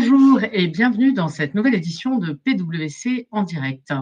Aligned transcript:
Bonjour 0.00 0.40
et 0.50 0.66
bienvenue 0.66 1.12
dans 1.12 1.28
cette 1.28 1.54
nouvelle 1.54 1.74
édition 1.74 2.16
de 2.16 2.32
PwC 2.32 3.28
en 3.30 3.42
direct. 3.42 3.92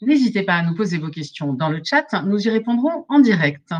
N'hésitez 0.00 0.44
pas 0.44 0.54
à 0.54 0.62
nous 0.62 0.76
poser 0.76 0.98
vos 0.98 1.08
questions 1.08 1.52
dans 1.52 1.68
le 1.68 1.80
chat, 1.82 2.06
nous 2.24 2.46
y 2.46 2.48
répondrons 2.48 3.04
en 3.08 3.18
direct. 3.18 3.74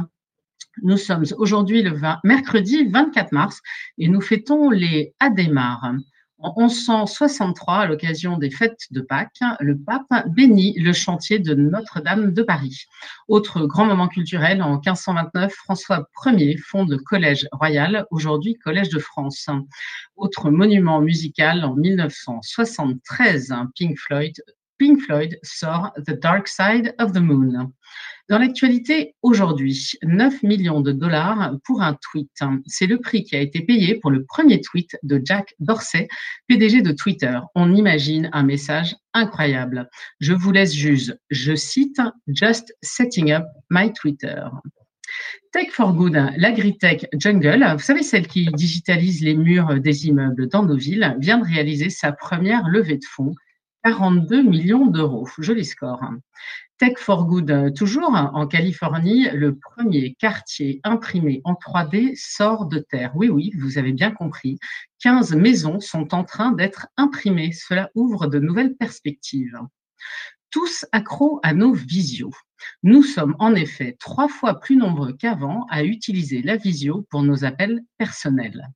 Nous 0.82 0.96
sommes 0.96 1.22
aujourd'hui 1.36 1.82
le 1.82 1.96
mercredi 2.24 2.84
24 2.88 3.30
mars 3.30 3.60
et 3.96 4.08
nous 4.08 4.20
fêtons 4.20 4.70
les 4.70 5.14
Adhémar. 5.20 5.92
En 6.40 6.54
1163, 6.56 7.78
à 7.78 7.86
l'occasion 7.86 8.38
des 8.38 8.50
fêtes 8.50 8.86
de 8.92 9.00
Pâques, 9.00 9.40
le 9.58 9.76
pape 9.76 10.28
bénit 10.28 10.78
le 10.78 10.92
chantier 10.92 11.40
de 11.40 11.52
Notre-Dame 11.54 12.32
de 12.32 12.42
Paris. 12.44 12.84
Autre 13.26 13.66
grand 13.66 13.86
moment 13.86 14.06
culturel, 14.06 14.62
en 14.62 14.74
1529, 14.74 15.52
François 15.52 16.08
Ier 16.26 16.56
fonde 16.56 16.90
le 16.90 16.98
Collège 16.98 17.48
Royal, 17.50 18.06
aujourd'hui 18.12 18.54
Collège 18.54 18.90
de 18.90 19.00
France. 19.00 19.48
Autre 20.14 20.50
monument 20.50 21.00
musical, 21.00 21.64
en 21.64 21.74
1973, 21.74 23.54
Pink 23.76 23.98
Floyd, 23.98 24.34
Pink 24.78 25.00
Floyd 25.00 25.40
sort 25.42 25.92
The 26.06 26.12
Dark 26.12 26.46
Side 26.46 26.94
of 27.00 27.12
the 27.12 27.20
Moon. 27.20 27.72
Dans 28.28 28.36
l'actualité 28.36 29.14
aujourd'hui, 29.22 29.92
9 30.02 30.42
millions 30.42 30.82
de 30.82 30.92
dollars 30.92 31.56
pour 31.64 31.80
un 31.80 31.94
tweet. 31.94 32.30
C'est 32.66 32.86
le 32.86 32.98
prix 32.98 33.24
qui 33.24 33.34
a 33.34 33.40
été 33.40 33.62
payé 33.62 33.94
pour 33.94 34.10
le 34.10 34.26
premier 34.26 34.60
tweet 34.60 34.98
de 35.02 35.18
Jack 35.24 35.54
Dorsey, 35.60 36.08
PDG 36.46 36.82
de 36.82 36.92
Twitter. 36.92 37.38
On 37.54 37.74
imagine 37.74 38.28
un 38.34 38.42
message 38.42 38.94
incroyable. 39.14 39.88
Je 40.20 40.34
vous 40.34 40.52
laisse 40.52 40.74
juge. 40.74 41.16
Je 41.30 41.54
cite 41.54 42.02
Just 42.26 42.74
setting 42.82 43.32
up 43.32 43.44
my 43.70 43.94
Twitter. 43.94 44.42
Tech 45.52 45.70
for 45.70 45.94
Good, 45.94 46.32
l'agritech 46.36 47.06
Jungle, 47.14 47.64
vous 47.72 47.82
savez, 47.82 48.02
celle 48.02 48.26
qui 48.26 48.44
digitalise 48.52 49.22
les 49.22 49.34
murs 49.34 49.80
des 49.80 50.06
immeubles 50.06 50.48
dans 50.48 50.64
nos 50.64 50.76
villes, 50.76 51.16
vient 51.18 51.38
de 51.38 51.46
réaliser 51.46 51.88
sa 51.88 52.12
première 52.12 52.68
levée 52.68 52.98
de 52.98 53.04
fonds 53.08 53.34
42 53.84 54.42
millions 54.42 54.86
d'euros. 54.86 55.26
Joli 55.38 55.64
score. 55.64 56.02
Tech 56.78 56.96
for 56.98 57.26
Good, 57.26 57.74
toujours 57.74 58.14
en 58.14 58.46
Californie, 58.46 59.28
le 59.32 59.56
premier 59.58 60.14
quartier 60.14 60.80
imprimé 60.84 61.40
en 61.42 61.54
3D 61.54 62.14
sort 62.14 62.66
de 62.66 62.78
terre. 62.78 63.10
Oui, 63.16 63.28
oui, 63.28 63.50
vous 63.58 63.78
avez 63.78 63.92
bien 63.92 64.12
compris. 64.12 64.60
15 65.00 65.34
maisons 65.34 65.80
sont 65.80 66.14
en 66.14 66.22
train 66.22 66.52
d'être 66.52 66.86
imprimées. 66.96 67.50
Cela 67.50 67.90
ouvre 67.96 68.28
de 68.28 68.38
nouvelles 68.38 68.76
perspectives. 68.76 69.58
Tous 70.50 70.86
accros 70.92 71.40
à 71.42 71.52
nos 71.52 71.72
visios. 71.72 72.30
Nous 72.84 73.02
sommes 73.02 73.34
en 73.40 73.56
effet 73.56 73.96
trois 73.98 74.28
fois 74.28 74.60
plus 74.60 74.76
nombreux 74.76 75.14
qu'avant 75.14 75.66
à 75.70 75.82
utiliser 75.82 76.42
la 76.42 76.56
visio 76.56 77.04
pour 77.10 77.24
nos 77.24 77.44
appels 77.44 77.82
personnels. 77.96 78.68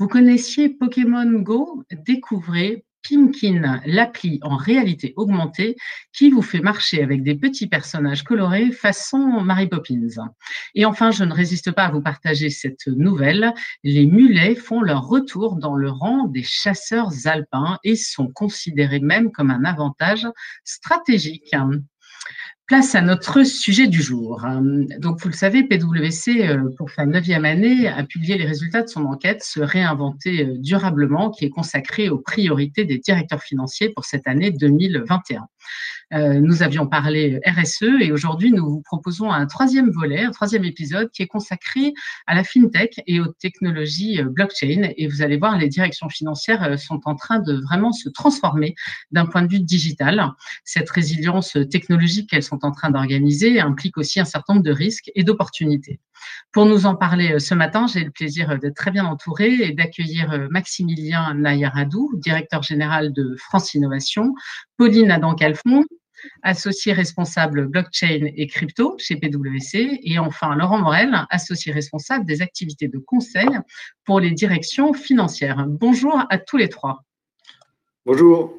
Vous 0.00 0.08
connaissiez 0.08 0.68
Pokémon 0.70 1.30
Go? 1.40 1.84
Découvrez 1.92 2.84
Pimkin, 3.08 3.80
l'appli 3.86 4.38
en 4.42 4.56
réalité 4.56 5.12
augmentée 5.16 5.76
qui 6.12 6.30
vous 6.30 6.42
fait 6.42 6.60
marcher 6.60 7.02
avec 7.02 7.22
des 7.22 7.34
petits 7.34 7.66
personnages 7.66 8.22
colorés 8.22 8.70
façon 8.70 9.40
Mary 9.40 9.66
Poppins. 9.66 10.28
Et 10.74 10.84
enfin, 10.84 11.10
je 11.10 11.24
ne 11.24 11.32
résiste 11.32 11.72
pas 11.72 11.86
à 11.86 11.90
vous 11.90 12.02
partager 12.02 12.50
cette 12.50 12.86
nouvelle. 12.86 13.52
Les 13.82 14.06
mulets 14.06 14.54
font 14.54 14.82
leur 14.82 15.06
retour 15.06 15.56
dans 15.56 15.76
le 15.76 15.90
rang 15.90 16.26
des 16.26 16.42
chasseurs 16.42 17.10
alpins 17.26 17.78
et 17.84 17.96
sont 17.96 18.28
considérés 18.28 19.00
même 19.00 19.32
comme 19.32 19.50
un 19.50 19.64
avantage 19.64 20.26
stratégique. 20.64 21.54
Place 22.70 22.94
à 22.94 23.00
notre 23.00 23.42
sujet 23.42 23.88
du 23.88 24.00
jour. 24.00 24.46
Donc, 25.00 25.20
vous 25.20 25.28
le 25.28 25.34
savez, 25.34 25.64
PwC, 25.64 26.46
euh, 26.46 26.70
pour 26.78 26.88
sa 26.88 27.04
neuvième 27.04 27.44
année, 27.44 27.88
a 27.88 28.04
publié 28.04 28.38
les 28.38 28.46
résultats 28.46 28.82
de 28.82 28.86
son 28.86 29.06
enquête 29.06 29.42
Se 29.42 29.58
réinventer 29.58 30.46
euh, 30.46 30.54
durablement, 30.56 31.32
qui 31.32 31.46
est 31.46 31.50
consacrée 31.50 32.08
aux 32.10 32.18
priorités 32.18 32.84
des 32.84 32.98
directeurs 32.98 33.42
financiers 33.42 33.88
pour 33.88 34.04
cette 34.04 34.28
année 34.28 34.52
2021. 34.52 35.48
Euh, 36.12 36.40
nous 36.40 36.62
avions 36.62 36.86
parlé 36.86 37.40
RSE 37.46 37.84
et 38.00 38.10
aujourd'hui, 38.10 38.50
nous 38.50 38.68
vous 38.68 38.82
proposons 38.82 39.30
un 39.30 39.46
troisième 39.46 39.90
volet, 39.90 40.24
un 40.24 40.32
troisième 40.32 40.64
épisode 40.64 41.10
qui 41.12 41.22
est 41.22 41.28
consacré 41.28 41.94
à 42.26 42.34
la 42.34 42.42
fintech 42.42 43.00
et 43.06 43.20
aux 43.20 43.28
technologies 43.28 44.20
euh, 44.20 44.24
blockchain. 44.24 44.90
Et 44.96 45.06
vous 45.06 45.22
allez 45.22 45.36
voir, 45.36 45.56
les 45.56 45.68
directions 45.68 46.08
financières 46.08 46.64
euh, 46.64 46.76
sont 46.76 47.00
en 47.04 47.14
train 47.14 47.38
de 47.38 47.54
vraiment 47.54 47.92
se 47.92 48.08
transformer 48.08 48.74
d'un 49.12 49.26
point 49.26 49.42
de 49.42 49.48
vue 49.48 49.60
digital. 49.60 50.32
Cette 50.64 50.90
résilience 50.90 51.56
technologique 51.70 52.30
qu'elles 52.30 52.42
sont 52.42 52.64
en 52.64 52.72
train 52.72 52.90
d'organiser 52.90 53.60
implique 53.60 53.96
aussi 53.96 54.18
un 54.18 54.24
certain 54.24 54.54
nombre 54.54 54.64
de 54.64 54.72
risques 54.72 55.10
et 55.14 55.22
d'opportunités. 55.22 56.00
Pour 56.52 56.66
nous 56.66 56.86
en 56.86 56.96
parler 56.96 57.38
ce 57.38 57.54
matin, 57.54 57.86
j'ai 57.86 58.04
le 58.04 58.10
plaisir 58.10 58.58
d'être 58.58 58.76
très 58.76 58.90
bien 58.90 59.06
entourée 59.06 59.54
et 59.62 59.72
d'accueillir 59.72 60.48
Maximilien 60.50 61.32
Nayaradou, 61.34 62.10
directeur 62.16 62.62
général 62.62 63.12
de 63.12 63.36
France 63.38 63.72
Innovation, 63.72 64.34
Pauline 64.80 65.10
Adam-Calfon, 65.10 65.84
associé 66.42 66.94
responsable 66.94 67.66
blockchain 67.66 68.30
et 68.34 68.46
crypto 68.46 68.96
chez 68.96 69.16
PwC, 69.16 70.00
et 70.02 70.18
enfin 70.18 70.56
Laurent 70.56 70.78
Morel, 70.78 71.26
associé 71.28 71.70
responsable 71.70 72.24
des 72.24 72.40
activités 72.40 72.88
de 72.88 72.96
conseil 72.96 73.50
pour 74.06 74.20
les 74.20 74.30
directions 74.30 74.94
financières. 74.94 75.66
Bonjour 75.68 76.24
à 76.30 76.38
tous 76.38 76.56
les 76.56 76.70
trois. 76.70 77.04
Bonjour. 78.06 78.54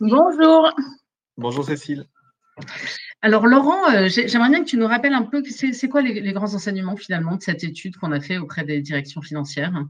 Bonjour. 0.00 0.72
Bonjour 1.36 1.64
Cécile. 1.64 2.06
Alors 3.22 3.46
Laurent, 3.46 3.92
euh, 3.92 4.08
j'aimerais 4.08 4.50
bien 4.50 4.64
que 4.64 4.68
tu 4.68 4.76
nous 4.76 4.88
rappelles 4.88 5.14
un 5.14 5.22
peu 5.22 5.40
c'est 5.44 5.88
quoi 5.88 6.02
les, 6.02 6.20
les, 6.20 6.32
grands 6.32 6.52
enseignements 6.52 6.96
finalement 6.96 7.36
de 7.36 7.42
cette 7.42 7.62
étude 7.62 7.96
qu'on 7.96 8.10
a 8.10 8.18
fait 8.18 8.38
auprès 8.38 8.64
des 8.64 8.80
directions 8.80 9.22
financières? 9.22 9.84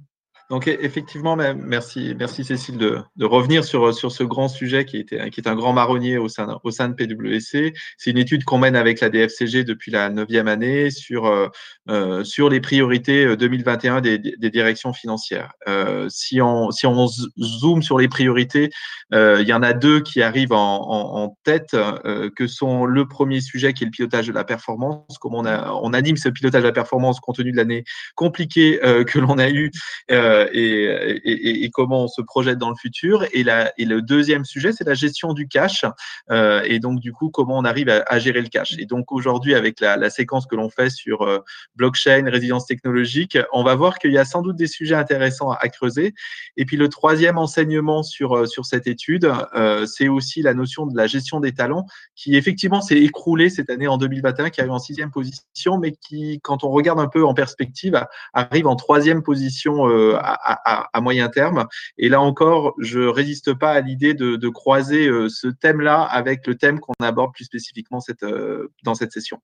Donc 0.50 0.69
effectivement, 0.69 1.37
merci, 1.37 2.15
merci 2.19 2.44
Cécile 2.44 2.77
de, 2.77 3.03
revenir 3.22 3.65
sur, 3.65 3.94
sur 3.94 4.12
ce 4.12 4.22
grand 4.22 4.49
sujet 4.49 4.84
qui, 4.84 4.99
était, 4.99 5.31
qui 5.31 5.41
est 5.41 5.49
un 5.49 5.55
grand 5.55 5.72
marronnier 5.72 6.19
au 6.19 6.28
sein, 6.28 6.59
au 6.65 6.71
sein 6.71 6.88
de 6.91 6.94
PwC. 6.94 7.72
C'est 7.97 8.10
une 8.10 8.19
étude 8.19 8.44
qu'on 8.44 8.59
mène 8.59 8.77
avec 8.77 9.00
la 9.00 9.09
DFCG 9.09 9.65
depuis 9.65 9.91
la 9.91 10.10
neuvième 10.10 10.47
année 10.47 10.91
sur, 10.91 11.25
euh, 11.25 11.49
euh 11.88 12.25
sur 12.25 12.50
les 12.50 12.60
priorités 12.60 13.37
2021 13.37 13.97
euh, 13.97 14.00
des, 14.03 14.19
des 14.19 14.50
directions 14.50 14.93
financières. 14.93 15.53
Si, 16.09 16.43
on, 16.43 16.71
si 16.71 16.87
on 16.87 17.06
zoome 17.06 17.82
sur 17.82 17.99
les 17.99 18.09
priorités, 18.09 18.69
il 19.12 19.47
y 19.47 19.53
en 19.55 19.62
a 19.62 19.72
deux 19.72 20.00
qui 20.00 20.21
arrivent 20.21 20.53
en, 20.53 21.37
tête, 21.44 21.75
que 22.37 22.47
sont 22.47 22.84
le 22.84 23.09
premier 23.09 23.41
sujet 23.41 23.72
qui 23.72 23.84
est 23.84 23.87
le 23.87 23.91
pilotage 23.91 24.26
de 24.26 24.32
la 24.32 24.44
performance. 24.44 25.16
Comme 25.19 25.34
on, 25.34 25.47
on 25.47 25.93
anime 25.94 26.16
ce 26.16 26.28
pilotage 26.28 26.62
de 26.62 26.69
la 26.69 26.72
performance 26.72 27.21
compte 27.21 27.37
tenu 27.37 27.53
de 27.53 27.56
l'année 27.56 27.84
compliquée 28.15 28.78
que 29.06 29.19
l'on 29.19 29.38
a 29.38 29.49
eue. 29.49 29.71
Et, 30.53 31.71
comment 31.72 32.05
on 32.05 32.09
se 32.09 32.22
projette 32.22 32.59
dans 32.59 32.71
le 32.71 32.77
futur. 32.77 33.25
Et, 33.33 33.45
le 33.45 34.00
deuxième 34.00 34.45
sujet, 34.45 34.72
c'est 34.72 34.84
la 34.84 34.95
gestion 34.95 35.33
du 35.33 35.49
cash. 35.49 35.84
Euh, 36.31 36.62
et 36.65 36.78
donc, 36.78 37.00
du 37.00 37.12
coup, 37.12 37.31
comment 37.31 37.59
on 37.59 37.65
arrive 37.65 37.89
à, 37.89 38.19
gérer 38.19 38.41
le 38.41 38.49
cash. 38.49 38.77
Et 38.78 38.87
donc, 38.87 39.12
aujourd'hui, 39.12 39.55
avec 39.55 39.81
la, 39.81 40.11
séquence 40.11 40.47
que 40.47 40.55
l'on 40.55 40.69
fait 40.69 40.91
sur 40.91 41.23
euh, 41.23 41.39
blockchain, 41.77 42.28
résilience 42.31 42.67
technologique, 42.67 43.39
on 43.53 43.65
va 43.65 43.75
voir 43.75 43.99
qu'il 43.99 44.12
y 44.12 44.19
a 44.19 44.25
sans 44.25 44.43
doute 44.43 44.56
des 44.56 44.67
sujets 44.67 44.94
intéressants 44.94 45.50
à, 45.50 45.69
creuser. 45.69 46.15
Et 46.56 46.65
puis, 46.65 46.77
le 46.77 46.89
troisième 46.89 47.39
enseignement 47.39 48.03
sur 48.03 48.47
cette 48.65 48.87
étude, 48.87 49.31
c'est 49.87 50.09
aussi 50.09 50.43
la 50.43 50.55
notion 50.55 50.87
de 50.87 50.97
la 50.97 51.06
gestion 51.06 51.41
des 51.41 51.53
talents, 51.53 51.87
qui 52.15 52.37
effectivement 52.37 52.81
s'est 52.81 52.99
écroulée 52.99 53.50
cette 53.50 53.71
année 53.71 53.89
en 53.89 53.99
2021, 53.99 54.50
qui 54.50 54.61
arrive 54.61 54.73
en 54.73 54.78
sixième 54.78 55.11
position, 55.11 55.78
mais 55.78 55.93
qui, 55.93 56.41
quand 56.43 56.65
on 56.65 56.71
regarde 56.71 57.00
un 57.00 57.09
peu 57.09 57.25
en 57.25 57.34
perspective, 57.34 58.05
arrive 58.33 58.67
en 58.67 58.77
troisième 58.77 59.23
position 59.23 59.87
à, 60.25 61.01
moyen 61.01 61.29
terme. 61.29 61.67
Et 61.99 62.09
là 62.09 62.21
encore, 62.21 62.75
je 62.79 63.01
résiste 63.01 63.55
pas 63.55 63.73
à 63.73 63.81
l'idée 63.81 64.15
de, 64.15 64.49
croiser 64.49 65.09
euh, 65.09 65.29
ce 65.29 65.49
thème-là 65.49 66.03
avec 66.03 66.47
le 66.47 66.55
thème 66.55 66.79
qu'on 66.79 66.93
aborde 67.03 67.33
plus 67.35 67.45
spécifiquement 67.45 67.99
euh, 68.23 68.69
dans 68.85 68.95
cette 68.95 69.12
session. 69.12 69.41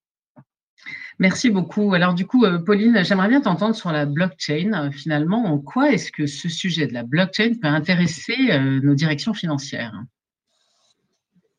Merci 1.18 1.50
beaucoup. 1.50 1.92
Alors 1.94 2.14
du 2.14 2.26
coup, 2.26 2.44
euh, 2.44 2.58
Pauline, 2.58 3.04
j'aimerais 3.04 3.28
bien 3.28 3.40
t'entendre 3.40 3.74
sur 3.74 3.92
la 3.92 4.06
blockchain. 4.06 4.90
Finalement, 4.92 5.44
en 5.44 5.58
quoi 5.58 5.90
est-ce 5.90 6.12
que 6.12 6.26
ce 6.26 6.48
sujet 6.48 6.86
de 6.86 6.94
la 6.94 7.02
blockchain 7.02 7.54
peut 7.60 7.68
intéresser 7.68 8.36
nos 8.82 8.94
directions 8.94 9.34
financières? 9.34 9.92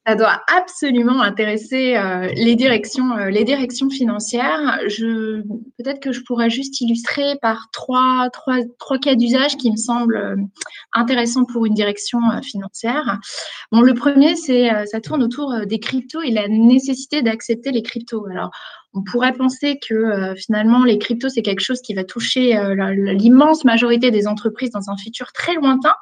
Ça 0.07 0.15
doit 0.15 0.41
absolument 0.47 1.21
intéresser 1.21 1.95
euh, 1.95 2.27
les, 2.33 2.55
directions, 2.55 3.15
euh, 3.17 3.29
les 3.29 3.43
directions 3.43 3.89
financières. 3.89 4.79
Je, 4.87 5.41
peut-être 5.77 5.99
que 5.99 6.11
je 6.11 6.21
pourrais 6.21 6.49
juste 6.49 6.81
illustrer 6.81 7.35
par 7.41 7.69
trois, 7.71 8.29
trois, 8.31 8.57
trois 8.79 8.97
cas 8.97 9.13
d'usage 9.13 9.57
qui 9.57 9.69
me 9.69 9.75
semblent 9.75 10.17
euh, 10.17 10.35
intéressants 10.93 11.45
pour 11.45 11.67
une 11.67 11.75
direction 11.75 12.19
financière. 12.41 13.19
Bon, 13.71 13.81
le 13.81 13.93
premier, 13.93 14.35
c'est 14.35 14.69
ça 14.87 14.99
tourne 15.01 15.23
autour 15.23 15.65
des 15.65 15.79
cryptos 15.79 16.21
et 16.21 16.31
la 16.31 16.47
nécessité 16.47 17.21
d'accepter 17.21 17.71
les 17.71 17.83
cryptos. 17.83 18.25
Alors, 18.27 18.51
on 18.93 19.03
pourrait 19.03 19.33
penser 19.33 19.79
que 19.79 20.33
finalement 20.35 20.83
les 20.83 20.97
cryptos 20.97 21.29
c'est 21.29 21.41
quelque 21.41 21.61
chose 21.61 21.81
qui 21.81 21.93
va 21.93 22.03
toucher 22.03 22.59
l'immense 22.95 23.63
majorité 23.63 24.11
des 24.11 24.27
entreprises 24.27 24.71
dans 24.71 24.89
un 24.89 24.97
futur 24.97 25.31
très 25.31 25.53
lointain. 25.55 25.93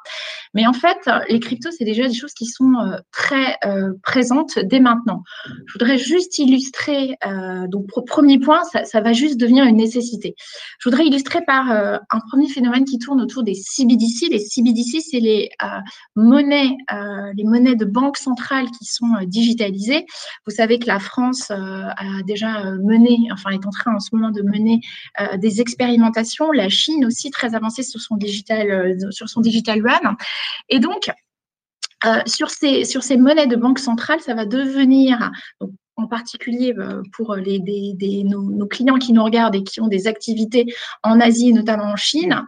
Mais 0.54 0.66
en 0.66 0.72
fait, 0.72 0.98
les 1.28 1.38
cryptos 1.38 1.70
c'est 1.70 1.84
déjà 1.84 2.08
des 2.08 2.14
choses 2.14 2.34
qui 2.34 2.46
sont 2.46 2.72
très 3.12 3.56
présentes 4.02 4.58
dès 4.58 4.80
maintenant. 4.80 5.22
Je 5.66 5.72
voudrais 5.74 5.98
juste 5.98 6.38
illustrer. 6.38 7.16
donc 7.68 7.86
premier 8.06 8.38
point, 8.38 8.64
ça, 8.64 8.84
ça, 8.84 9.00
va 9.00 9.12
juste 9.12 9.38
devenir 9.38 9.64
une 9.64 9.76
nécessité. 9.76 10.34
Je 10.80 10.88
voudrais 10.88 11.06
illustrer 11.06 11.40
par 11.46 11.70
un 11.70 12.20
premier 12.30 12.48
phénomène 12.48 12.84
qui 12.84 12.98
tourne 12.98 13.20
autour 13.20 13.42
des 13.42 13.54
CBDC. 13.54 14.28
Les 14.30 14.40
CBDC 14.40 15.00
c'est 15.00 15.20
les 15.20 15.50
monnaies, 16.16 16.76
les 17.36 17.44
monnaies 17.44 17.76
de 17.76 17.84
banque 17.84 18.16
centrale 18.16 18.66
qui 18.78 18.84
sont 18.84 19.06
digitalisées. 19.26 20.06
Vous 20.46 20.54
savez 20.54 20.78
que 20.78 20.86
la 20.86 20.98
France 20.98 21.50
a 21.50 22.22
déjà 22.26 22.64
mené, 22.80 23.28
enfin 23.32 23.50
est 23.50 23.66
en 23.66 23.70
train 23.70 23.94
en 23.94 24.00
ce 24.00 24.14
moment 24.14 24.30
de 24.30 24.42
mener 24.42 24.80
euh, 25.20 25.36
des 25.36 25.60
expérimentations. 25.60 26.50
La 26.52 26.68
Chine 26.68 27.04
aussi 27.06 27.30
très 27.30 27.54
avancée 27.54 27.82
sur 27.82 28.00
son 28.00 28.16
digital, 28.16 28.70
euh, 28.70 29.10
sur 29.10 29.28
son 29.28 29.40
digital 29.40 29.78
yuan. 29.78 30.16
Et 30.68 30.78
donc, 30.78 31.10
euh, 32.06 32.20
sur, 32.26 32.50
ces, 32.50 32.84
sur 32.84 33.02
ces 33.02 33.16
monnaies 33.16 33.46
de 33.46 33.56
banque 33.56 33.78
centrale, 33.78 34.20
ça 34.20 34.34
va 34.34 34.46
devenir, 34.46 35.30
en 35.96 36.06
particulier 36.06 36.74
pour 37.12 37.34
les, 37.34 37.58
des, 37.58 38.24
nos, 38.24 38.42
nos, 38.42 38.66
clients 38.66 38.96
qui 38.96 39.12
nous 39.12 39.22
regardent 39.22 39.54
et 39.54 39.62
qui 39.62 39.82
ont 39.82 39.88
des 39.88 40.06
activités 40.06 40.64
en 41.02 41.20
Asie 41.20 41.52
notamment 41.52 41.92
en 41.92 41.96
Chine, 41.96 42.32
euh, 42.32 42.44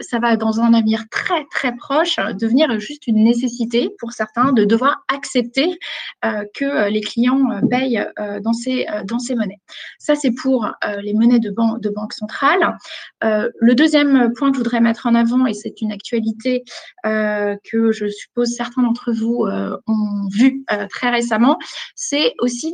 ça 0.00 0.18
va 0.18 0.36
dans 0.36 0.60
un 0.60 0.74
avenir 0.74 1.04
très 1.10 1.44
très 1.50 1.74
proche 1.74 2.16
devenir 2.38 2.78
juste 2.78 3.06
une 3.06 3.24
nécessité 3.24 3.90
pour 3.98 4.12
certains 4.12 4.52
de 4.52 4.64
devoir 4.64 5.04
accepter 5.12 5.78
euh, 6.24 6.44
que 6.54 6.90
les 6.90 7.00
clients 7.00 7.60
payent 7.70 8.04
dans 8.42 8.52
ces 8.52 8.86
dans 9.06 9.18
ces 9.18 9.34
monnaies. 9.34 9.60
Ça 9.98 10.14
c'est 10.14 10.32
pour 10.32 10.70
les 11.02 11.14
monnaies 11.14 11.38
de, 11.38 11.50
ban 11.50 11.78
de 11.78 11.88
banque 11.88 12.12
centrale. 12.12 12.76
le 13.22 13.74
deuxième 13.74 14.32
point 14.34 14.50
que 14.50 14.56
je 14.56 14.62
voudrais 14.62 14.80
mettre 14.80 15.06
en 15.06 15.14
avant 15.14 15.46
et 15.46 15.54
c'est 15.54 15.80
une 15.80 15.92
actualité 15.92 16.64
que 17.04 17.92
je 17.92 18.08
suppose 18.08 18.54
certains 18.54 18.82
d'entre 18.82 19.12
vous 19.12 19.46
ont 19.86 20.28
vu 20.30 20.64
très 20.90 21.10
récemment, 21.10 21.58
c'est 21.94 22.34
aussi 22.40 22.72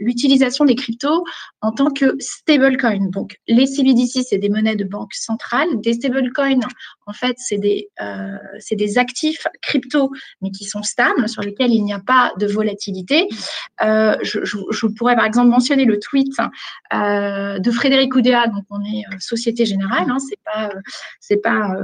l'utilisation 0.00 0.64
des 0.64 0.74
cryptos 0.74 1.24
en 1.60 1.72
tant 1.72 1.90
que 1.90 2.16
stablecoin. 2.18 3.10
Donc 3.10 3.38
les 3.48 3.66
CBDC 3.66 4.22
c'est 4.22 4.38
des 4.38 4.48
monnaies 4.48 4.76
de 4.76 4.84
banque 4.84 4.99
centrale. 5.12 5.68
Des 5.80 5.94
stablecoins, 5.94 6.60
en 7.06 7.12
fait, 7.12 7.36
c'est 7.38 7.58
des, 7.58 7.88
euh, 8.00 8.36
des 8.72 8.98
actifs 8.98 9.46
crypto, 9.62 10.10
mais 10.40 10.50
qui 10.50 10.64
sont 10.64 10.82
stables, 10.82 11.28
sur 11.28 11.42
lesquels 11.42 11.72
il 11.72 11.82
n'y 11.82 11.92
a 11.92 12.00
pas 12.00 12.32
de 12.38 12.46
volatilité. 12.46 13.28
Euh, 13.82 14.16
je, 14.22 14.86
pourrais 14.86 15.16
par 15.16 15.24
exemple 15.24 15.50
mentionner 15.50 15.84
le 15.84 15.98
tweet 15.98 16.32
euh, 16.92 17.58
de 17.58 17.70
Frédéric 17.70 18.14
Oudéa, 18.14 18.46
donc 18.48 18.64
on 18.70 18.80
est 18.84 19.04
Société 19.18 19.64
Générale, 19.64 20.06
hein, 20.08 20.18
c'est 20.18 20.38
pas, 20.44 20.70
c'est 21.20 21.42
pas 21.42 21.74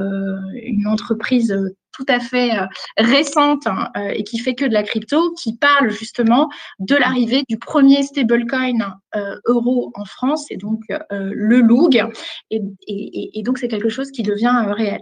une 0.54 0.86
entreprise 0.86 1.54
tout 1.96 2.04
à 2.08 2.20
fait 2.20 2.58
euh, 2.58 2.66
récente 2.98 3.66
hein, 3.66 3.88
euh, 3.96 4.08
et 4.08 4.22
qui 4.22 4.38
fait 4.38 4.54
que 4.54 4.64
de 4.64 4.72
la 4.72 4.82
crypto, 4.82 5.32
qui 5.34 5.56
parle 5.56 5.90
justement 5.90 6.48
de 6.78 6.94
l'arrivée 6.94 7.42
du 7.48 7.58
premier 7.58 8.02
stablecoin 8.02 8.98
euh, 9.14 9.36
euro 9.46 9.92
en 9.94 10.04
France, 10.04 10.46
et 10.50 10.56
donc 10.56 10.82
le 11.10 11.60
LOUG. 11.60 12.04
Et, 12.50 13.42
donc, 13.42 13.58
c'est 13.58 13.68
quelque 13.68 13.88
chose 13.88 14.10
qui 14.10 14.22
devient 14.22 14.66
réel. 14.68 15.00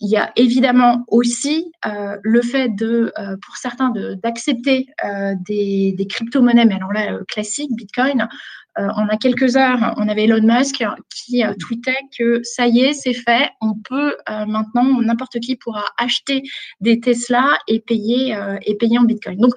il 0.00 0.08
y 0.08 0.16
a 0.16 0.32
évidemment 0.36 1.04
aussi 1.08 1.72
le 1.84 2.42
fait 2.42 2.68
de, 2.68 3.12
pour 3.44 3.56
certains, 3.56 3.92
d'accepter 4.22 4.86
des, 5.46 5.94
des 5.96 6.06
crypto-monnaies, 6.06 6.66
mais 6.66 6.76
alors 6.76 6.92
là, 6.92 7.18
classiques, 7.28 7.74
Bitcoin, 7.74 8.28
euh, 8.78 8.88
on 8.96 9.08
a 9.08 9.16
quelques 9.16 9.56
heures, 9.56 9.94
on 9.96 10.08
avait 10.08 10.24
Elon 10.24 10.42
Musk 10.42 10.84
qui 11.14 11.44
euh, 11.44 11.54
tweetait 11.60 11.96
que 12.18 12.40
ça 12.42 12.66
y 12.66 12.80
est, 12.80 12.92
c'est 12.92 13.14
fait, 13.14 13.50
on 13.60 13.74
peut 13.88 14.16
euh, 14.28 14.46
maintenant, 14.46 15.00
n'importe 15.00 15.38
qui 15.38 15.56
pourra 15.56 15.84
acheter 15.96 16.42
des 16.80 16.98
Tesla 17.00 17.58
et 17.68 17.80
payer, 17.80 18.36
et 18.62 18.76
payer 18.76 18.98
en 18.98 19.04
Bitcoin. 19.04 19.38
Donc, 19.38 19.54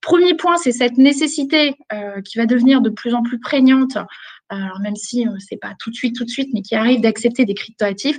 premier 0.00 0.34
point, 0.34 0.56
c'est 0.56 0.72
cette 0.72 0.98
nécessité 0.98 1.74
qui 2.24 2.38
va 2.38 2.46
devenir 2.46 2.80
de 2.80 2.90
plus 2.90 3.14
en 3.14 3.22
plus 3.22 3.38
prégnante, 3.40 3.96
alors 4.48 4.80
même 4.80 4.96
si 4.96 5.26
c'est 5.38 5.56
pas 5.56 5.74
tout 5.78 5.90
de 5.90 5.94
suite, 5.94 6.16
tout 6.16 6.24
de 6.24 6.30
suite, 6.30 6.50
mais 6.52 6.62
qui 6.62 6.74
arrive 6.74 7.00
d'accepter 7.00 7.44
des 7.44 7.54
cryptoactifs. 7.54 8.18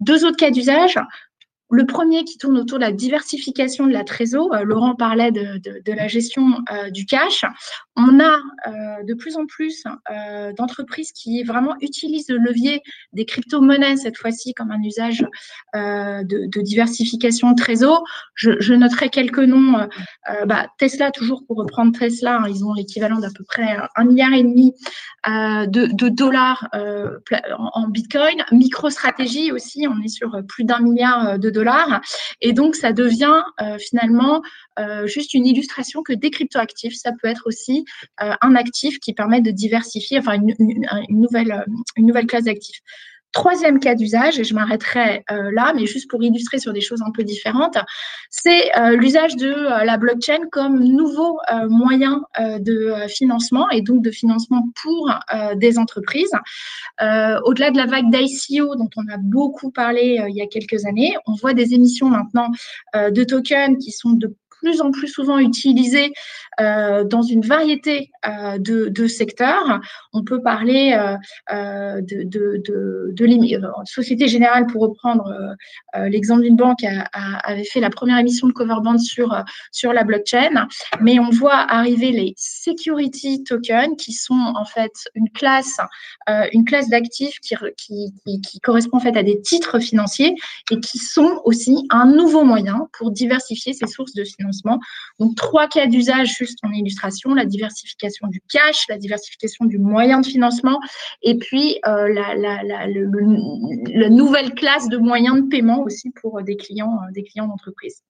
Deux 0.00 0.24
autres 0.24 0.36
cas 0.36 0.50
d'usage. 0.50 0.98
Le 1.68 1.84
premier 1.84 2.22
qui 2.22 2.38
tourne 2.38 2.56
autour 2.58 2.78
de 2.78 2.84
la 2.84 2.92
diversification 2.92 3.86
de 3.86 3.92
la 3.92 4.04
trésor. 4.04 4.54
Euh, 4.54 4.62
Laurent 4.62 4.94
parlait 4.94 5.32
de, 5.32 5.60
la 5.86 6.06
gestion 6.06 6.62
euh, 6.72 6.90
du 6.90 7.06
cash. 7.06 7.44
On 7.96 8.20
a 8.20 8.36
euh, 8.68 9.02
de 9.02 9.14
plus 9.14 9.36
en 9.36 9.46
plus 9.46 9.82
d'entreprises 10.56 11.12
qui 11.12 11.42
vraiment 11.42 11.74
utilisent 11.80 12.28
le 12.28 12.36
levier 12.36 12.82
des 13.12 13.24
crypto-monnaies 13.24 13.96
cette 13.96 14.16
fois-ci 14.16 14.52
comme 14.54 14.70
un 14.70 14.82
usage 14.82 15.26
de, 15.74 16.60
diversification 16.60 17.52
de 17.52 17.56
trésor. 17.56 18.04
Je, 18.34 18.74
noterai 18.74 19.08
quelques 19.08 19.38
noms. 19.38 19.88
Bah, 20.46 20.66
Tesla, 20.78 21.10
toujours 21.10 21.44
pour 21.46 21.56
reprendre 21.56 21.96
Tesla, 21.98 22.40
hein, 22.40 22.48
ils 22.48 22.64
ont 22.64 22.74
l'équivalent 22.74 23.18
d'à 23.18 23.30
peu 23.34 23.44
près 23.44 23.76
un 23.96 24.04
milliard 24.04 24.32
et 24.34 24.42
demi 24.42 24.74
de, 25.26 26.08
dollars 26.08 26.68
en, 26.74 27.70
en 27.72 27.88
Bitcoin. 27.88 28.44
MicroStratégie 28.52 29.52
aussi, 29.52 29.86
on 29.88 30.02
est 30.02 30.08
sur 30.08 30.42
plus 30.46 30.64
d'un 30.64 30.80
milliard 30.80 31.38
de 31.38 31.48
dollars. 31.48 31.55
Et 32.40 32.52
donc, 32.52 32.76
ça 32.76 32.92
devient 32.92 33.42
euh, 33.60 33.78
finalement 33.78 34.42
euh, 34.78 35.06
juste 35.06 35.34
une 35.34 35.46
illustration 35.46 36.02
que 36.02 36.12
des 36.12 36.30
cryptoactifs, 36.30 36.94
ça 36.94 37.12
peut 37.12 37.28
être 37.28 37.46
aussi 37.46 37.84
euh, 38.22 38.32
un 38.40 38.54
actif 38.54 38.98
qui 39.00 39.12
permet 39.12 39.40
de 39.40 39.50
diversifier, 39.50 40.18
enfin, 40.18 40.34
une, 40.34 40.54
nouvelle, 41.08 41.64
une 41.96 42.06
nouvelle 42.06 42.26
classe 42.26 42.44
d'actifs. 42.44 42.80
Troisième 43.32 43.80
cas 43.80 43.94
d'usage, 43.94 44.38
et 44.38 44.44
je 44.44 44.54
m'arrêterai 44.54 45.22
euh, 45.30 45.50
là, 45.52 45.72
mais 45.74 45.84
juste 45.84 46.08
pour 46.08 46.22
illustrer 46.22 46.58
sur 46.58 46.72
des 46.72 46.80
choses 46.80 47.02
un 47.02 47.10
peu 47.10 47.22
différentes, 47.22 47.76
c'est 48.30 48.74
euh, 48.78 48.96
l'usage 48.96 49.36
de 49.36 49.48
euh, 49.48 49.84
la 49.84 49.98
blockchain 49.98 50.48
comme 50.50 50.82
nouveau 50.82 51.38
moyen 51.68 52.22
de 52.38 52.94
financement 53.08 53.68
et 53.70 53.82
donc 53.82 54.02
de 54.02 54.10
financement 54.10 54.68
pour 54.82 55.10
des 55.54 55.78
entreprises. 55.78 56.32
Au-delà 57.00 57.70
de 57.70 57.76
la 57.76 57.86
vague 57.86 58.10
d'ICO 58.10 58.74
dont 58.76 58.90
on 58.96 59.06
a 59.12 59.16
beaucoup 59.18 59.70
parlé 59.70 60.24
il 60.28 60.34
y 60.34 60.40
a 60.40 60.46
quelques 60.46 60.86
années, 60.86 61.14
on 61.26 61.34
voit 61.34 61.54
des 61.54 61.74
émissions 61.74 62.08
maintenant 62.08 62.50
de 62.94 63.24
tokens 63.24 63.76
qui 63.82 63.90
sont 63.90 64.10
de 64.10 64.34
plus 64.66 64.80
en 64.80 64.90
plus 64.90 65.06
souvent 65.06 65.38
utilisé 65.38 66.12
euh, 66.58 67.04
dans 67.04 67.22
une 67.22 67.42
variété 67.42 68.10
euh, 68.26 68.58
de, 68.58 69.06
secteurs. 69.06 69.80
On 70.12 70.24
peut 70.24 70.42
parler 70.42 70.98
euh, 71.52 72.00
de, 72.00 72.24
de, 72.24 73.14
Société 73.84 74.26
Générale, 74.26 74.66
pour 74.66 74.82
reprendre 74.82 75.32
l'exemple 75.94 76.42
d'une 76.42 76.56
banque, 76.56 76.84
avait 77.12 77.64
fait 77.64 77.80
la 77.80 77.90
première 77.90 78.18
émission 78.18 78.48
de 78.48 78.52
Coverband 78.52 78.98
sur, 78.98 79.44
sur 79.70 79.92
la 79.92 80.02
blockchain, 80.02 80.66
mais 81.00 81.18
on 81.18 81.30
voit 81.30 81.54
arriver 81.70 82.10
les 82.10 82.34
security 82.36 83.44
tokens 83.44 83.96
qui 83.96 84.12
sont 84.12 84.52
en 84.56 84.64
fait 84.64 84.92
une 85.14 85.30
classe, 85.30 85.76
une 86.52 86.64
classe 86.64 86.88
d'actifs 86.88 87.38
qui, 87.40 87.54
qui, 87.76 88.40
qui, 88.40 88.60
correspond 88.60 88.96
en 88.96 89.00
fait 89.00 89.16
à 89.16 89.22
des 89.22 89.40
titres 89.40 89.78
financiers 89.78 90.34
et 90.70 90.80
qui 90.80 90.98
sont 90.98 91.40
aussi 91.44 91.86
un 91.90 92.06
nouveau 92.06 92.44
moyen 92.44 92.88
pour 92.98 93.10
diversifier 93.10 93.72
ces 93.72 93.86
sources 93.86 94.14
de 94.14 94.24
financement 94.24 94.55
donc, 95.18 95.36
trois 95.36 95.68
cas 95.68 95.86
d'usage 95.86 96.36
juste 96.36 96.58
en 96.62 96.72
illustration, 96.72 97.34
la 97.34 97.44
diversification 97.44 98.28
du 98.28 98.40
cash, 98.48 98.86
la 98.88 98.98
diversification 98.98 99.64
du 99.64 99.78
moyen 99.78 100.20
de 100.20 100.26
financement 100.26 100.80
et 101.22 101.38
puis 101.38 101.78
euh, 101.86 102.08
la, 102.08 104.08
nouvelle 104.08 104.54
classe 104.54 104.88
de 104.88 104.98
moyens 104.98 105.42
de 105.42 105.48
paiement 105.48 105.82
aussi 105.82 106.10
pour 106.20 106.42
des 106.42 106.56
clients, 106.56 106.98
euh, 107.02 107.12
des 107.12 107.22
clients 107.22 107.48
d'entreprise. 107.48 108.02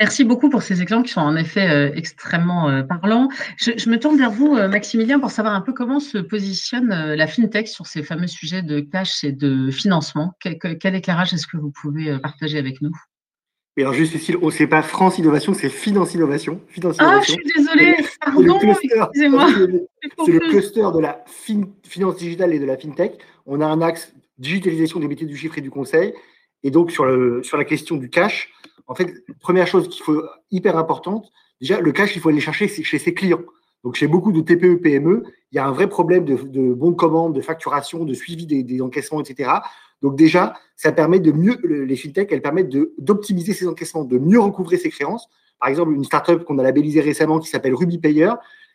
Merci 0.00 0.24
beaucoup 0.24 0.50
pour 0.50 0.62
ces 0.62 0.82
exemples 0.82 1.06
qui 1.06 1.12
sont 1.12 1.20
en 1.20 1.36
effet 1.36 1.70
euh, 1.70 1.92
extrêmement 1.94 2.82
parlants. 2.84 3.28
Je, 3.56 3.88
me 3.88 3.98
tourne 3.98 4.16
vers 4.16 4.32
vous, 4.32 4.54
Maximilien, 4.54 5.20
pour 5.20 5.30
savoir 5.30 5.54
un 5.54 5.60
peu 5.60 5.72
comment 5.72 6.00
se 6.00 6.18
positionne 6.18 6.88
la 6.88 7.26
FinTech 7.28 7.68
sur 7.68 7.86
ces 7.86 8.02
fameux 8.02 8.26
sujets 8.26 8.62
de 8.62 8.80
cash 8.80 9.22
et 9.22 9.30
de 9.30 9.70
financement. 9.70 10.32
quel 10.40 10.96
éclairage 10.96 11.34
est-ce 11.34 11.46
que 11.46 11.56
vous 11.56 11.70
pouvez 11.70 12.18
partager 12.18 12.58
avec 12.58 12.80
nous? 12.80 12.92
Et 13.76 13.82
alors, 13.82 13.94
juste, 13.94 14.12
Cécile, 14.12 14.36
oh, 14.42 14.50
c'est 14.50 14.66
pas 14.66 14.82
France 14.82 15.16
Innovation, 15.16 15.54
c'est 15.54 15.70
Finance 15.70 16.12
Innovation. 16.12 16.60
ah, 16.98 17.20
je 17.22 17.32
suis 17.32 17.42
désolée, 17.56 17.96
pardon, 18.20 18.58
excusez-moi. 18.60 19.48
C'est 20.26 20.32
le 20.32 20.40
cluster 20.40 20.86
de 20.94 20.98
la 20.98 21.24
finance 21.82 22.16
digitale 22.16 22.52
et 22.52 22.58
de 22.58 22.66
la 22.66 22.76
FinTech. 22.76 23.18
On 23.46 23.62
a 23.62 23.66
un 23.66 23.80
axe 23.80 24.12
digitalisation 24.36 25.00
des 25.00 25.08
métiers 25.08 25.26
du 25.26 25.36
chiffre 25.38 25.56
et 25.56 25.62
du 25.62 25.70
conseil. 25.70 26.12
Et 26.62 26.70
donc, 26.70 26.90
sur, 26.90 27.06
le, 27.06 27.42
sur 27.42 27.56
la 27.56 27.64
question 27.64 27.96
du 27.96 28.10
cash, 28.10 28.50
en 28.88 28.94
fait, 28.94 29.10
première 29.40 29.66
chose 29.66 29.88
qu'il 29.88 30.02
faut, 30.02 30.22
hyper 30.50 30.76
importante, 30.76 31.32
déjà, 31.58 31.80
le 31.80 31.92
cash, 31.92 32.14
il 32.14 32.20
faut 32.20 32.28
aller 32.28 32.40
chercher 32.40 32.68
chez 32.68 32.98
ses 32.98 33.14
clients. 33.14 33.42
Donc, 33.84 33.94
chez 33.94 34.06
beaucoup 34.06 34.32
de 34.32 34.42
TPE, 34.42 34.82
PME, 34.82 35.24
il 35.50 35.56
y 35.56 35.58
a 35.58 35.66
un 35.66 35.72
vrai 35.72 35.88
problème 35.88 36.26
de, 36.26 36.36
de 36.36 36.74
bons 36.74 36.90
de 36.90 36.96
commande, 36.96 37.34
de 37.34 37.40
facturation, 37.40 38.04
de 38.04 38.12
suivi 38.12 38.46
des, 38.46 38.62
des 38.62 38.82
encaissements, 38.82 39.22
etc. 39.22 39.50
Donc 40.02 40.16
déjà, 40.16 40.54
ça 40.76 40.92
permet 40.92 41.20
de 41.20 41.32
mieux, 41.32 41.58
les 41.64 41.96
fintechs, 41.96 42.30
elles 42.32 42.42
permettent 42.42 42.76
d'optimiser 42.98 43.52
ces 43.52 43.68
encaissements, 43.68 44.04
de 44.04 44.18
mieux 44.18 44.40
recouvrer 44.40 44.76
ses 44.76 44.90
créances. 44.90 45.28
Par 45.60 45.68
exemple, 45.68 45.92
une 45.92 46.04
startup 46.04 46.42
qu'on 46.44 46.58
a 46.58 46.62
labellisée 46.62 47.00
récemment 47.00 47.38
qui 47.38 47.48
s'appelle 47.48 47.74
Ruby 47.74 47.98
Payer, 47.98 48.30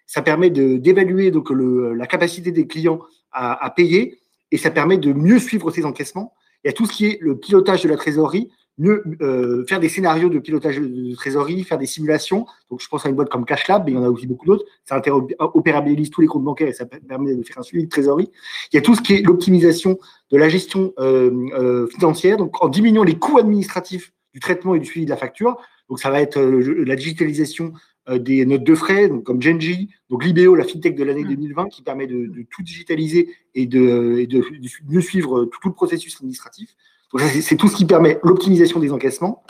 ça 0.06 0.22
permet 0.22 0.50
d'évaluer 0.50 1.32
la 1.32 2.08
capacité 2.08 2.52
des 2.52 2.66
clients 2.66 3.02
à, 3.34 3.70
payer 3.76 4.22
et 4.52 4.58
ça 4.58 4.72
permet 4.72 4.98
de 4.98 5.12
mieux 5.12 5.40
suivre 5.40 5.70
ces 5.70 5.86
encaissements. 5.86 6.34
Il 6.64 6.68
y 6.68 6.70
a 6.70 6.74
tout 6.74 6.86
ce 6.86 6.94
qui 6.94 7.06
est 7.06 7.18
le 7.22 7.38
pilotage 7.38 7.84
de 7.84 7.90
la 7.90 7.98
trésorerie, 7.98 8.50
mieux 8.78 9.04
euh, 9.22 9.66
faire 9.66 9.80
des 9.80 9.90
scénarios 9.90 10.30
de 10.30 10.40
pilotage 10.40 10.80
de, 10.80 11.16
trésorerie, 11.16 11.64
faire 11.64 11.78
des 11.78 11.86
simulations. 11.86 12.46
Donc, 12.70 12.82
je 12.82 12.88
pense 12.88 13.06
à 13.06 13.10
une 13.10 13.16
boîte 13.16 13.30
comme 13.30 13.46
CashLab, 13.46 13.86
mais 13.86 13.92
il 13.92 13.96
y 13.96 13.98
en 13.98 14.04
a 14.04 14.10
aussi 14.10 14.28
beaucoup 14.28 14.46
d'autres. 14.46 14.66
Ça 14.86 14.96
interopérabilise 14.96 16.10
tous 16.10 16.22
les 16.22 16.28
comptes 16.28 16.44
bancaires 16.44 16.68
et 16.68 16.74
ça 16.74 16.86
permet 16.86 17.36
de 17.36 17.44
faire 17.44 17.58
un 17.60 17.64
suivi 17.64 17.86
de 17.86 17.90
trésorerie. 17.90 18.30
Il 18.72 18.76
y 18.76 18.80
a 18.80 18.82
tout 18.82 18.96
ce 18.96 19.02
qui 19.02 19.14
est 19.14 19.22
l'optimisation 19.22 19.98
de 20.32 20.38
la 20.38 20.50
gestion 20.50 20.94
euh, 21.00 21.32
euh, 21.54 21.88
financière, 21.88 22.38
donc 22.38 22.64
en 22.64 22.68
diminuant 22.68 23.04
les 23.04 23.18
coûts 23.18 23.40
administratifs 23.40 24.14
du 24.34 24.40
traitement 24.40 24.76
et 24.76 24.80
du 24.80 24.86
suivi 24.86 25.06
de 25.06 25.12
la 25.12 25.18
facture. 25.18 25.58
Donc, 25.90 26.00
ça 26.00 26.10
va 26.10 26.22
être 26.22 26.40
la 26.40 26.96
digitalisation 26.96 27.74
des 28.10 28.46
notes 28.46 28.64
de 28.64 28.74
frais, 28.74 29.10
donc 29.10 29.24
comme 29.24 29.42
Genji, 29.42 29.90
donc 30.10 30.24
Libéo, 30.24 30.56
la 30.56 30.64
fintech 30.64 30.96
de 30.96 31.04
l'année 31.04 31.26
2020, 31.26 31.64
mmh. 31.66 31.68
qui 31.68 31.82
permet 31.82 32.08
de, 32.08 32.32
tout 32.50 32.64
digitaliser 32.64 33.36
et 33.54 33.66
de, 33.66 34.20
et 34.20 34.28
de, 34.28 34.42
mieux 34.88 35.02
suivre 35.02 35.44
tout 35.46 35.68
le 35.68 35.74
processus 35.74 36.16
administratif 36.16 36.74
c'est 37.42 37.56
tout 37.56 37.68
ce 37.68 37.76
qui 37.76 37.86
permet 37.86 38.20
l'optimisation 38.24 38.80
des 38.80 38.92
encaissements. 38.92 39.44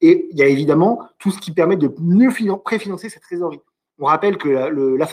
Et 0.00 0.28
il 0.30 0.38
y 0.38 0.42
a 0.42 0.46
évidemment 0.46 1.02
tout 1.18 1.30
ce 1.30 1.38
qui 1.38 1.52
permet 1.52 1.76
de 1.76 1.92
mieux 1.98 2.30
préfinancer 2.64 3.08
cette 3.08 3.22
trésorerie. 3.22 3.60
On 3.98 4.06
rappelle 4.06 4.36
que 4.36 4.48
la, 4.48 5.06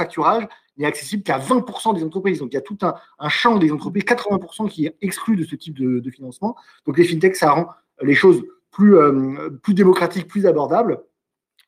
n'est 0.78 0.86
accessible 0.86 1.24
qu'à 1.24 1.40
20% 1.40 1.96
des 1.96 2.04
entreprises. 2.04 2.40
Donc 2.40 2.50
il 2.52 2.56
y 2.56 2.58
a 2.58 2.62
tout 2.62 2.78
un, 2.82 3.30
champ 3.30 3.58
des 3.58 3.72
entreprises, 3.72 4.04
80% 4.04 4.70
qui 4.70 4.86
est 4.86 4.96
exclu 5.02 5.36
de 5.36 5.44
ce 5.44 5.56
type 5.56 5.75
de, 5.78 6.10
financement. 6.12 6.56
Donc 6.86 6.98
les 6.98 7.06
fintechs, 7.06 7.36
ça 7.36 7.52
rend 7.52 7.70
les 8.02 8.14
choses 8.14 8.44
plus, 8.72 8.96
euh, 8.98 9.50
plus 9.64 9.74
démocratiques, 9.74 10.28
plus 10.28 10.46
abordables. 10.46 11.02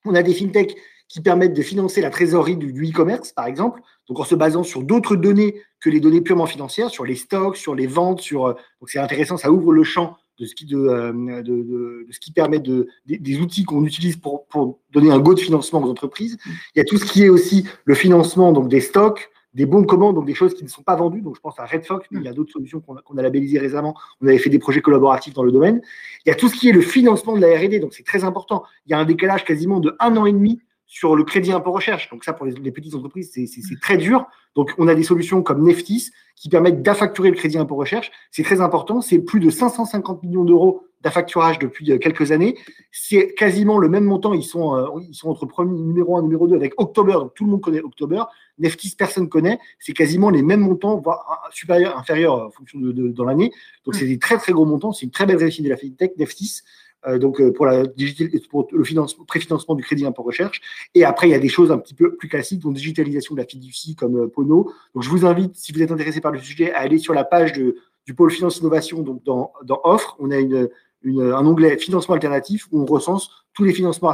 On 0.05 0.13
a 0.13 0.21
des 0.21 0.33
fintechs 0.33 0.75
qui 1.07 1.21
permettent 1.21 1.53
de 1.53 1.61
financer 1.61 2.01
la 2.01 2.09
trésorerie 2.09 2.57
du 2.57 2.89
e-commerce, 2.89 3.31
par 3.31 3.45
exemple, 3.45 3.81
donc 4.07 4.19
en 4.19 4.23
se 4.23 4.35
basant 4.35 4.63
sur 4.63 4.83
d'autres 4.83 5.15
données 5.15 5.61
que 5.79 5.89
les 5.89 5.99
données 5.99 6.21
purement 6.21 6.45
financières, 6.45 6.89
sur 6.89 7.05
les 7.05 7.15
stocks, 7.15 7.57
sur 7.57 7.75
les 7.75 7.87
ventes, 7.87 8.21
sur. 8.21 8.47
Euh, 8.47 8.53
donc 8.81 8.89
c'est 8.89 8.99
intéressant, 8.99 9.37
ça 9.37 9.51
ouvre 9.51 9.71
le 9.71 9.83
champ 9.83 10.17
de 10.39 10.45
ce 10.45 10.53
qui, 10.53 10.65
de, 10.65 10.77
euh, 10.77 11.41
de, 11.41 12.07
ce 12.11 12.19
qui 12.19 12.31
permet 12.31 12.59
de, 12.59 12.87
des, 13.05 13.39
outils 13.39 13.63
qu'on 13.63 13.83
utilise 13.85 14.17
pour, 14.17 14.45
pour, 14.47 14.79
donner 14.91 15.09
un 15.11 15.19
go 15.19 15.33
de 15.33 15.39
financement 15.39 15.81
aux 15.81 15.89
entreprises. 15.89 16.37
Il 16.75 16.77
y 16.77 16.81
a 16.81 16.85
tout 16.85 16.97
ce 16.97 17.05
qui 17.05 17.23
est 17.23 17.29
aussi 17.29 17.65
le 17.85 17.95
financement 17.95 18.51
donc 18.51 18.69
des 18.69 18.81
stocks, 18.81 19.31
des 19.55 19.65
bons 19.65 19.81
de 19.81 19.87
commande, 19.87 20.13
donc 20.13 20.27
des 20.27 20.35
choses 20.35 20.53
qui 20.53 20.63
ne 20.63 20.69
sont 20.69 20.83
pas 20.83 20.95
vendues. 20.95 21.21
Donc 21.21 21.35
je 21.35 21.41
pense 21.41 21.59
à 21.59 21.65
Redfox, 21.65 22.05
mais 22.11 22.19
il 22.19 22.25
y 22.25 22.29
a 22.29 22.33
d'autres 22.33 22.51
solutions 22.51 22.79
qu'on 22.79 22.95
a, 22.97 23.19
a 23.19 23.21
labellisées 23.23 23.57
récemment. 23.57 23.95
On 24.21 24.27
avait 24.27 24.37
fait 24.37 24.51
des 24.51 24.59
projets 24.59 24.81
collaboratifs 24.81 25.33
dans 25.33 25.43
le 25.43 25.51
domaine. 25.51 25.81
Il 26.25 26.29
y 26.29 26.31
a 26.31 26.35
tout 26.35 26.49
ce 26.49 26.55
qui 26.55 26.69
est 26.69 26.73
le 26.73 26.81
financement 26.81 27.35
de 27.35 27.41
la 27.41 27.57
R&D, 27.57 27.79
donc 27.79 27.95
c'est 27.95 28.05
très 28.05 28.23
important. 28.23 28.63
Il 28.85 28.91
y 28.91 28.93
a 28.93 28.99
un 28.99 29.05
décalage 29.05 29.43
quasiment 29.43 29.79
de 29.79 29.95
un 29.99 30.15
an 30.17 30.27
et 30.27 30.33
demi 30.33 30.59
sur 30.87 31.15
le 31.15 31.23
crédit 31.25 31.51
impôt 31.51 31.71
recherche. 31.71 32.09
Donc 32.09 32.23
ça, 32.23 32.33
pour 32.33 32.45
les, 32.45 32.71
petites 32.71 32.95
entreprises, 32.95 33.31
c'est 33.33 33.79
très 33.79 33.97
dur. 33.97 34.25
Donc 34.55 34.73
on 34.77 34.87
a 34.87 34.95
des 34.95 35.03
solutions 35.03 35.43
comme 35.43 35.63
Neftis 35.63 36.11
qui 36.35 36.49
permettent 36.49 36.81
d'affacturer 36.81 37.29
le 37.29 37.35
crédit 37.35 37.57
impôt 37.57 37.75
recherche. 37.75 38.09
C'est 38.31 38.43
très 38.43 38.61
important. 38.61 39.01
C'est 39.01 39.19
plus 39.19 39.39
de 39.39 39.49
550 39.49 40.23
millions 40.23 40.45
d'euros 40.45 40.83
d'affacturage 41.01 41.59
depuis 41.59 41.91
euh, 41.91 41.99
quelques 41.99 42.31
années. 42.31 42.57
C'est 42.91 43.33
quasiment 43.35 43.77
le 43.77 43.89
même 43.89 44.05
montant. 44.05 44.33
Ils 44.33 44.43
sont, 44.43 44.75
euh, 44.75 44.87
ils 45.07 45.13
sont 45.13 45.29
entre 45.29 45.45
premier, 45.45 45.77
numéro 45.79 46.17
1 46.17 46.23
numéro 46.23 46.47
2 46.47 46.55
avec 46.55 46.73
October. 46.77 47.13
Donc 47.13 47.33
tout 47.35 47.43
le 47.43 47.51
monde 47.51 47.61
connaît 47.61 47.81
October. 47.81 48.23
Neftis, 48.57 48.95
personne 48.97 49.29
connaît. 49.29 49.59
C'est 49.79 49.93
quasiment 49.93 50.29
les 50.29 50.41
mêmes 50.41 50.61
montants, 50.61 50.99
voire 50.99 51.49
supérieurs, 51.51 51.97
inférieurs 51.97 52.47
en 52.47 52.49
fonction 52.49 52.79
de, 52.79 53.09
dans 53.09 53.25
l'année. 53.25 53.51
Donc 53.85 53.95
c'est 53.95 54.07
des 54.07 54.17
très 54.17 54.37
très 54.37 54.53
gros 54.53 54.65
montants. 54.65 54.93
C'est 54.93 55.05
une 55.05 55.11
très 55.11 55.25
belle 55.25 55.37
réussite 55.37 55.65
de 55.65 55.69
la 55.69 55.77
FinTech, 55.77 56.17
Neftis. 56.17 56.61
Euh, 57.05 57.19
donc 57.19 57.39
euh, 57.39 57.53
pour, 57.53 57.67
le 57.67 58.83
financement, 58.83 59.25
préfinancement 59.25 59.75
du 59.75 59.83
crédit 59.83 60.05
impôt 60.05 60.23
recherche. 60.23 60.61
Et 60.95 61.03
après, 61.05 61.27
il 61.27 61.31
y 61.31 61.35
a 61.35 61.39
des 61.39 61.49
choses 61.49 61.71
un 61.71 61.77
petit 61.77 61.93
peu 61.93 62.15
plus 62.15 62.27
classiques, 62.27 62.59
donc 62.61 62.73
digitalisation 62.73 63.35
de 63.35 63.39
la 63.41 63.45
fiducie 63.45 63.95
comme 63.95 64.17
euh, 64.17 64.27
Pono. 64.27 64.71
Donc 64.93 65.03
je 65.03 65.09
vous 65.09 65.25
invite, 65.25 65.55
si 65.55 65.71
vous 65.71 65.81
êtes 65.81 65.91
intéressé 65.91 66.21
par 66.21 66.31
le 66.31 66.39
sujet, 66.39 66.73
à 66.73 66.79
aller 66.79 66.97
sur 66.97 67.13
la 67.13 67.23
page 67.23 67.53
du 67.53 68.13
pôle 68.15 68.31
finance 68.31 68.57
innovation, 68.57 69.01
donc 69.01 69.23
dans, 69.23 69.51
dans 69.63 69.79
Offre, 69.83 70.15
on 70.19 70.31
a 70.31 70.37
un 70.37 71.45
onglet 71.45 71.77
financement 71.77 72.15
alternatif 72.15 72.67
où 72.71 72.81
on 72.81 72.85
recense 72.85 73.29
tous 73.53 73.63
les 73.63 73.73
financements 73.73 74.13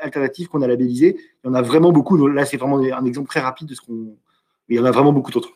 alternatifs 0.00 0.48
qu'on 0.48 0.62
a 0.62 0.66
labellisés. 0.66 1.16
Il 1.44 1.48
y 1.48 1.50
en 1.50 1.54
a 1.54 1.62
vraiment 1.62 1.92
beaucoup. 1.92 2.16
là, 2.26 2.44
c'est 2.44 2.56
vraiment 2.56 2.78
un 2.78 3.04
exemple 3.04 3.28
très 3.28 3.40
rapide 3.40 3.68
de 3.68 3.74
ce 3.74 3.80
qu'on. 3.80 4.16
Il 4.68 4.76
y 4.76 4.80
en 4.80 4.84
a 4.84 4.90
vraiment 4.90 5.12
beaucoup 5.12 5.30
d'autres. 5.30 5.50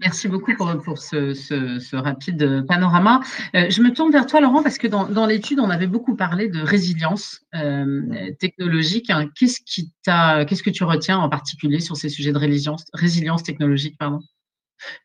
Merci 0.00 0.28
beaucoup 0.28 0.54
pour, 0.56 0.98
ce, 0.98 1.96
rapide 1.96 2.64
panorama. 2.66 3.20
Euh, 3.54 3.68
je 3.68 3.82
me 3.82 3.92
tourne 3.92 4.10
vers 4.10 4.26
toi, 4.26 4.40
Laurent, 4.40 4.62
parce 4.62 4.78
que 4.78 4.86
dans, 4.86 5.26
l'étude, 5.26 5.60
on 5.60 5.68
avait 5.68 5.86
beaucoup 5.86 6.16
parlé 6.16 6.48
de 6.48 6.60
résilience 6.60 7.42
euh, 7.54 8.32
technologique. 8.38 9.12
Qu'est-ce 9.38 9.60
qui 9.60 9.92
qu'est-ce 10.04 10.62
que 10.62 10.70
tu 10.70 10.84
retiens 10.84 11.18
en 11.18 11.28
particulier 11.28 11.80
sur 11.80 11.96
ces 11.96 12.08
sujets 12.08 12.32
de 12.32 12.38
résilience, 12.38 12.84
résilience 12.94 13.42
technologique, 13.42 13.98
pardon? 13.98 14.20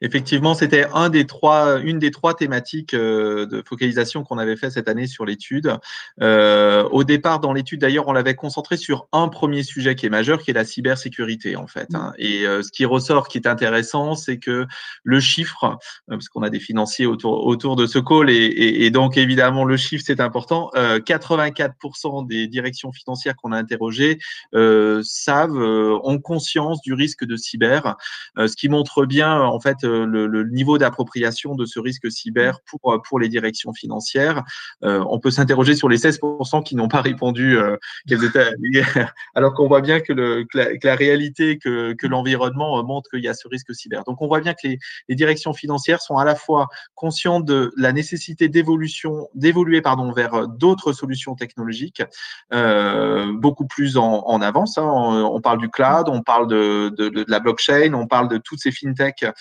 Effectivement, 0.01 0.53
c'était 0.53 0.88
un 0.94 1.10
des 1.10 1.25
trois, 1.25 1.79
une 1.79 2.00
des 2.00 2.12
trois 2.12 2.34
thématiques 2.34 2.94
euh, 2.94 3.46
de 3.46 3.63
focalisation 3.65 4.24
qu'on 4.24 4.38
avait 4.38 4.55
fait 4.55 4.70
cette 4.70 4.88
année 4.88 5.08
sur 5.08 5.25
l'étude. 5.25 5.77
Euh, 6.22 6.84
au 6.91 7.03
départ, 7.03 7.39
dans 7.39 7.53
l'étude, 7.53 7.82
d'ailleurs, 7.82 8.08
on 8.08 8.13
l'avait 8.13 8.36
concentré 8.36 8.77
sur 8.77 9.08
un 9.12 9.27
premier 9.27 9.63
sujet 9.63 9.96
qui 9.96 10.05
est 10.05 10.10
majeur, 10.10 10.41
qui 10.41 10.51
est 10.51 10.53
la 10.53 10.65
cybersécurité, 10.65 11.55
en 11.55 11.67
fait. 11.67 11.94
Hein. 11.94 12.13
Et 12.17 12.46
euh, 12.46 12.62
ce 12.62 12.72
qui 12.72 12.86
ressort, 12.86 13.27
qui 13.27 13.38
est 13.38 13.48
intéressant, 13.48 14.15
c'est 14.15 14.38
que 14.38 14.65
le 15.03 15.20
chiffre, 15.20 15.77
parce 16.08 16.29
qu'on 16.29 16.44
a 16.44 16.50
des 16.50 16.60
financiers 16.60 17.05
autour, 17.05 17.46
autour 17.46 17.75
de 17.75 17.86
ce 17.86 18.00
call, 18.00 18.29
et, 18.29 18.36
et, 18.36 18.89
donc 18.89 19.17
évidemment 19.17 19.65
le 19.65 19.77
chiffre, 19.77 20.03
c'est 20.05 20.20
important. 20.20 20.72
84% 20.75 22.27
des 22.27 22.48
directions 22.48 22.91
financières 22.91 23.36
qu'on 23.36 23.51
a 23.51 23.58
interrogées 23.58 24.20
savent, 25.03 25.58
ont 25.58 26.20
conscience 26.20 26.82
du 26.82 26.94
risque 26.94 27.25
de 27.25 27.36
cyber, 27.36 27.96
ce 28.38 28.55
qui 28.55 28.70
montre 28.70 29.05
bien, 29.05 29.41
en 29.41 29.60
fait 29.66 29.84
euh, 29.84 30.06
le, 30.06 30.44
niveau 30.44 30.78
d'appropriation 30.78 31.56
de 31.56 31.66
ce 31.66 31.80
risque 31.80 32.12
cyber 32.12 32.60
pour, 32.66 32.94
euh, 32.94 33.00
pour 33.08 33.20
les 33.20 33.30
directions 33.30 33.74
financières. 33.74 34.44
Euh, 34.84 35.04
on 35.10 35.20
peut 35.20 35.32
s'interroger 35.32 35.76
sur 35.76 35.90
les 35.90 35.98
16% 35.98 36.64
qui 36.64 36.76
n'ont 36.76 36.88
pas 36.88 37.02
répondu 37.02 37.58
alors 39.36 39.54
qu'on 39.54 39.68
voit 39.68 39.82
bien 39.82 40.00
que, 40.00 40.14
le, 40.14 40.46
la, 40.54 40.96
réalité, 40.96 41.58
que, 41.58 41.94
que 41.94 42.08
l'environnement 42.08 42.84
montre 42.84 43.10
qu'il 43.10 43.24
y 43.24 43.28
a 43.28 43.34
ce 43.34 43.48
risque 43.48 43.74
cyber. 43.74 44.04
Donc 44.04 44.22
on 44.22 44.28
voit 44.28 44.40
bien 44.40 44.54
que 44.54 44.68
les, 44.68 44.80
les, 45.10 45.16
directions 45.16 45.54
financières 45.54 46.02
sont 46.02 46.18
à 46.18 46.26
la 46.26 46.36
fois 46.36 46.68
conscientes 46.94 47.46
de 47.46 47.72
la 47.78 47.92
nécessité 47.92 48.50
d'évolution, 48.50 49.28
d'évoluer 49.34 49.82
pardon 49.82 50.12
vers 50.12 50.48
d'autres 50.48 50.94
solutions 50.94 51.36
technologiques, 51.36 52.04
euh, 52.54 53.32
beaucoup 53.34 53.66
plus 53.66 53.98
en, 53.98 54.24
en 54.26 54.42
avance. 54.42 54.78
Hein. 54.78 54.86
On, 54.86 55.42
parle 55.42 55.60
du 55.60 55.70
cloud, 55.70 56.08
on 56.10 56.22
parle 56.22 56.48
de, 56.48 56.94
de, 56.98 57.10
de, 57.10 57.26
la 57.28 57.40
blockchain, 57.40 57.94
on 57.94 58.08
parle 58.08 58.28
de 58.28 58.38
toutes 58.38 58.60
ces 58.60 58.72
fintechs 58.72 59.24
euh, 59.24 59.32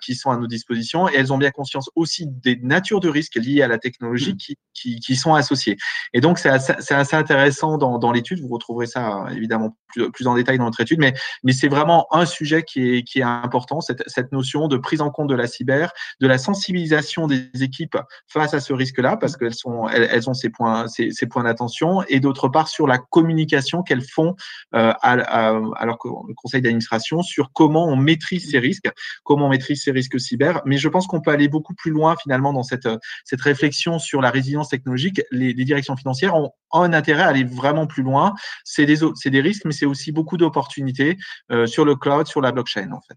qui 0.00 0.14
sont 0.14 0.30
à 0.30 0.36
nos 0.36 0.46
dispositions 0.46 1.08
et 1.08 1.14
elles 1.16 1.32
ont 1.32 1.38
bien 1.38 1.50
conscience 1.50 1.90
aussi 1.94 2.26
des 2.26 2.56
natures 2.62 3.00
de 3.00 3.08
risques 3.08 3.36
liées 3.36 3.62
à 3.62 3.68
la 3.68 3.78
technologie 3.78 4.34
mmh. 4.34 4.36
qui, 4.36 4.58
qui, 4.74 5.00
qui 5.00 5.16
sont 5.16 5.34
associées. 5.34 5.76
Et 6.12 6.20
donc, 6.20 6.38
c'est 6.38 6.48
assez, 6.48 6.72
assez, 6.72 7.16
intéressant 7.16 7.78
dans, 7.78 7.98
dans 7.98 8.12
l'étude. 8.12 8.40
Vous 8.40 8.48
retrouverez 8.48 8.86
ça 8.86 9.26
évidemment 9.34 9.76
plus, 9.88 10.10
plus, 10.10 10.26
en 10.26 10.34
détail 10.34 10.58
dans 10.58 10.64
notre 10.64 10.80
étude, 10.80 10.98
mais, 10.98 11.14
mais 11.42 11.52
c'est 11.52 11.68
vraiment 11.68 12.06
un 12.14 12.26
sujet 12.26 12.62
qui 12.62 12.96
est, 12.96 13.02
qui 13.02 13.20
est 13.20 13.24
important, 13.24 13.80
cette, 13.80 14.02
cette 14.06 14.32
notion 14.32 14.68
de 14.68 14.76
prise 14.76 15.00
en 15.00 15.10
compte 15.10 15.28
de 15.28 15.34
la 15.34 15.46
cyber, 15.46 15.92
de 16.20 16.26
la 16.26 16.38
sensibilisation 16.38 17.26
des 17.26 17.50
équipes 17.60 17.98
face 18.26 18.54
à 18.54 18.60
ce 18.60 18.72
risque-là, 18.72 19.16
parce 19.16 19.36
qu'elles 19.36 19.54
sont, 19.54 19.88
elles, 19.88 20.08
elles, 20.10 20.28
ont 20.28 20.34
ces 20.34 20.50
points, 20.50 20.88
ces, 20.88 21.10
ces 21.10 21.26
points 21.26 21.44
d'attention, 21.44 22.02
et 22.08 22.20
d'autre 22.20 22.48
part 22.48 22.68
sur 22.68 22.86
la 22.86 22.98
communication 22.98 23.82
qu'elles 23.82 24.06
font 24.06 24.34
euh, 24.74 24.92
à, 25.02 25.12
à, 25.12 25.60
à, 25.76 25.86
leur 25.86 25.98
conseil 25.98 26.62
d'administration 26.62 27.22
sur 27.22 27.52
comment 27.52 27.86
on 27.86 27.96
maîtrise 27.96 28.50
ces 28.50 28.58
risques, 28.58 28.90
comment 29.24 29.46
on 29.46 29.49
maîtrise 29.50 29.82
ces 29.82 29.90
risques 29.90 30.18
cyber. 30.18 30.62
Mais 30.64 30.78
je 30.78 30.88
pense 30.88 31.06
qu'on 31.06 31.20
peut 31.20 31.30
aller 31.30 31.48
beaucoup 31.48 31.74
plus 31.74 31.90
loin 31.90 32.16
finalement 32.16 32.52
dans 32.52 32.62
cette, 32.62 32.88
cette 33.24 33.40
réflexion 33.40 33.98
sur 33.98 34.20
la 34.20 34.30
résilience 34.30 34.68
technologique. 34.68 35.20
Les, 35.30 35.54
directions 35.54 35.96
financières 35.96 36.34
ont 36.34 36.52
un 36.72 36.92
intérêt 36.92 37.22
à 37.22 37.28
aller 37.28 37.44
vraiment 37.44 37.86
plus 37.86 38.02
loin. 38.02 38.34
C'est 38.64 38.86
des, 38.86 38.98
des 39.26 39.40
risques, 39.40 39.64
mais 39.64 39.72
c'est 39.72 39.86
aussi 39.86 40.12
beaucoup 40.12 40.36
d'opportunités 40.36 41.16
euh, 41.50 41.66
sur 41.66 41.84
le 41.84 41.96
cloud, 41.96 42.26
sur 42.26 42.40
la 42.40 42.52
blockchain 42.52 42.90
en 42.92 43.00
fait. 43.00 43.16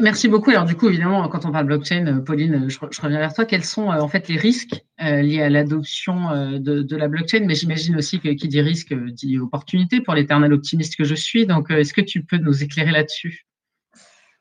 merci 0.00 0.28
beaucoup. 0.28 0.50
Alors 0.50 0.64
du 0.64 0.74
coup, 0.74 0.88
évidemment, 0.88 1.28
quand 1.28 1.44
on 1.44 1.52
parle 1.52 1.66
blockchain, 1.66 2.06
euh, 2.06 2.20
Pauline, 2.20 2.68
je, 2.68 2.78
reviens 2.78 3.18
vers 3.18 3.34
toi. 3.34 3.44
Quels 3.44 3.64
sont 3.64 3.90
euh, 3.90 4.00
en 4.00 4.08
fait 4.08 4.28
les 4.28 4.36
risques 4.36 4.84
liés 4.98 5.42
à 5.42 5.48
l'adoption 5.48 6.58
de, 6.58 6.82
de, 6.82 6.96
la 6.96 7.08
blockchain? 7.08 7.44
Mais 7.46 7.54
j'imagine 7.54 7.96
aussi 7.96 8.20
que 8.20 8.28
qui 8.28 8.48
dit 8.48 8.60
risque 8.60 8.94
dit 8.94 9.38
opportunité 9.38 10.00
pour 10.00 10.14
l'éternel 10.14 10.52
optimiste 10.52 10.96
que 10.96 11.04
je 11.04 11.14
suis. 11.14 11.46
Donc, 11.46 11.70
est-ce 11.70 11.94
que 11.94 12.02
tu 12.02 12.24
peux 12.24 12.38
nous 12.38 12.62
éclairer 12.62 12.90
là-dessus? 12.90 13.46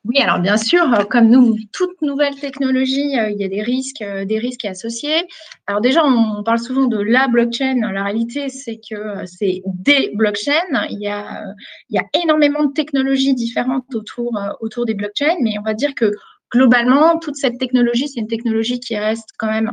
Oui, 0.06 0.18
alors 0.22 0.40
bien 0.40 0.56
sûr, 0.56 0.94
euh, 0.94 1.04
comme 1.04 1.30
nous, 1.30 1.58
toute 1.74 2.02
nouvelle 2.02 2.36
technologie, 2.36 3.20
euh, 3.20 3.32
il 3.32 3.38
y 3.38 3.44
a 3.44 3.50
des 3.50 3.62
risques, 3.62 4.02
euh, 4.02 4.24
des 4.24 4.40
risques 4.40 4.64
associés. 4.64 5.28
Alors 5.68 5.82
déjà, 5.82 6.06
on 6.06 6.42
parle 6.42 6.60
souvent 6.60 6.86
de 6.86 6.98
la 7.02 7.28
blockchain. 7.28 7.76
La 7.92 8.04
réalité, 8.04 8.48
c'est 8.48 8.80
que 8.80 9.26
c'est 9.26 9.62
des 9.66 10.12
blockchains. 10.16 10.88
Il 10.90 11.00
y 11.02 11.08
a, 11.10 11.44
il 11.90 11.96
y 11.96 12.00
a 12.00 12.06
énormément 12.24 12.64
de 12.64 12.72
technologies 12.72 13.34
différentes 13.34 13.94
autour, 13.94 14.40
autour 14.62 14.86
des 14.86 14.94
blockchains, 14.94 15.36
mais 15.42 15.60
on 15.60 15.64
va 15.64 15.74
dire 15.74 15.94
que 15.96 16.14
globalement, 16.52 17.20
toute 17.20 17.36
cette 17.36 17.58
technologie, 17.58 18.08
c'est 18.08 18.22
une 18.22 18.28
technologie 18.28 18.80
qui 18.80 18.98
reste 18.98 19.30
quand 19.38 19.52
même 19.52 19.72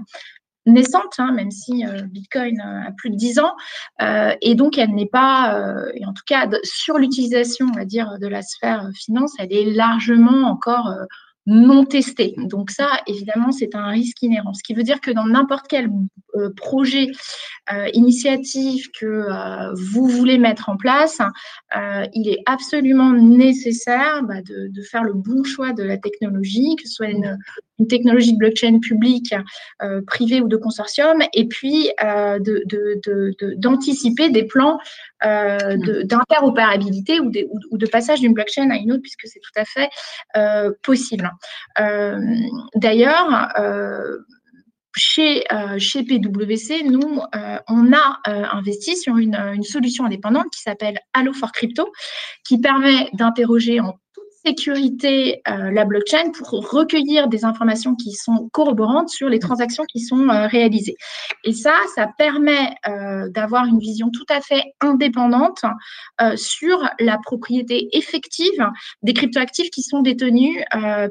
naissante, 0.67 1.15
hein, 1.19 1.33
même 1.33 1.51
si 1.51 1.85
Bitcoin 2.09 2.61
a 2.61 2.93
plus 2.97 3.11
de 3.11 3.17
10 3.17 3.39
ans, 3.39 3.55
et 4.41 4.55
donc 4.55 4.79
elle 4.79 4.95
n'est 4.95 5.07
pas, 5.07 5.61
et 5.95 6.05
en 6.05 6.13
tout 6.13 6.25
cas 6.27 6.49
sur 6.65 6.99
l'utilisation, 6.99 7.67
on 7.73 7.77
va 7.77 7.85
dire, 7.85 8.19
de 8.21 8.27
la 8.27 8.43
sphère 8.43 8.89
finance, 8.95 9.35
elle 9.39 9.53
est 9.53 9.71
largement 9.73 10.49
encore 10.49 10.93
non 11.47 11.85
testé. 11.85 12.35
Donc 12.37 12.71
ça, 12.71 12.89
évidemment, 13.07 13.53
c'est 13.53 13.75
un 13.77 13.87
risque 13.87 14.21
inhérent. 14.23 14.53
Ce 14.53 14.63
qui 14.65 14.75
veut 14.75 14.83
dire 14.83 15.01
que 15.01 15.13
dans 15.13 15.27
n'importe 15.27 15.67
quel 15.69 15.91
euh, 16.35 16.51
projet, 16.55 17.07
euh, 17.73 17.89
initiative 17.95 18.91
que 18.99 19.07
euh, 19.07 19.73
vous 19.75 20.09
voulez 20.09 20.39
mettre 20.39 20.69
en 20.69 20.77
place, 20.77 21.21
il 22.15 22.29
est 22.29 22.43
absolument 22.47 23.13
nécessaire 23.13 24.23
bah, 24.25 24.43
de, 24.43 24.69
de, 24.69 24.83
faire 24.83 25.05
le 25.05 25.13
bon 25.13 25.45
choix 25.45 25.73
de 25.73 25.83
la 25.83 25.99
technologie, 25.99 26.75
que 26.77 26.89
ce 26.89 26.95
soit 26.95 27.09
une, 27.11 27.39
une 27.79 27.87
technologie 27.89 28.33
de 28.33 28.39
blockchain 28.39 28.79
publique, 28.81 29.35
euh, 29.83 30.01
privée 30.07 30.41
ou 30.41 30.49
de 30.49 30.57
consortium, 30.57 31.23
et 31.33 31.47
puis 31.47 31.91
euh, 32.03 32.39
d'anticiper 33.57 34.29
de, 34.29 34.35
de, 34.35 34.41
des 34.41 34.45
plans 34.45 34.79
euh, 35.25 35.77
d'interopérabilité 36.05 37.21
ou, 37.21 37.31
de 37.31 37.87
passage 37.87 38.21
d'une 38.21 38.35
blockchain 38.35 38.71
à 38.71 38.77
une 38.77 38.93
autre, 38.93 39.03
puisque 39.03 39.27
c'est 39.27 39.41
tout 39.41 39.61
à 39.61 39.65
fait 39.65 39.89
possible. 40.83 41.31
D'ailleurs, 42.75 43.49
chez, 44.97 45.45
chez 45.79 46.03
PwC, 46.05 46.83
nous, 46.85 47.21
on 47.69 47.93
a 47.93 48.21
investi 48.25 48.97
sur 48.97 49.17
une, 49.19 49.35
une, 49.35 49.63
solution 49.63 50.05
indépendante 50.05 50.47
qui 50.53 50.61
s'appelle 50.61 50.99
Allo 51.13 51.33
for 51.33 51.53
Crypto, 51.53 51.91
qui 52.47 52.59
permet 52.59 53.09
d'interroger 53.13 53.81
en 53.81 53.95
sécurité 54.47 55.43
euh, 55.49 55.73
la 55.73 55.85
blockchain 55.85 56.31
pour 56.31 56.71
recueillir 56.71 57.27
des 57.27 57.45
informations 57.45 57.97
qui 57.97 58.13
sont 58.13 58.49
corroborantes 58.53 59.09
sur 59.09 59.29
les 59.29 59.41
transactions 59.41 59.85
qui 59.85 59.99
sont 60.01 60.29
euh, 60.29 60.47
réalisées. 60.47 60.97
Et 61.43 61.53
ça, 61.53 61.75
ça 61.97 62.09
permet 62.17 62.77
euh, 62.89 63.29
d'avoir 63.31 63.65
une 63.67 63.81
vision 63.81 64.11
tout 64.11 64.27
à 64.29 64.41
fait 64.41 64.63
indépendante 64.81 65.65
sur 66.37 66.89
la 67.01 67.19
propriété 67.19 67.89
effective 67.93 68.71
des 69.03 69.13
cryptoactifs 69.13 69.71
qui 69.71 69.83
sont 69.83 70.01
détenus 70.01 70.57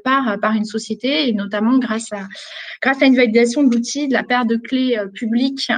par, 0.03 0.39
par 0.39 0.53
une 0.53 0.65
société, 0.65 1.29
et 1.29 1.33
notamment 1.33 1.77
grâce 1.77 2.11
à, 2.11 2.21
grâce 2.81 3.01
à 3.01 3.05
une 3.05 3.15
validation 3.15 3.63
de 3.63 3.73
l'outil 3.73 4.07
de 4.07 4.13
la 4.13 4.23
paire 4.23 4.45
de 4.45 4.55
clés 4.55 4.97
publiques 5.13 5.71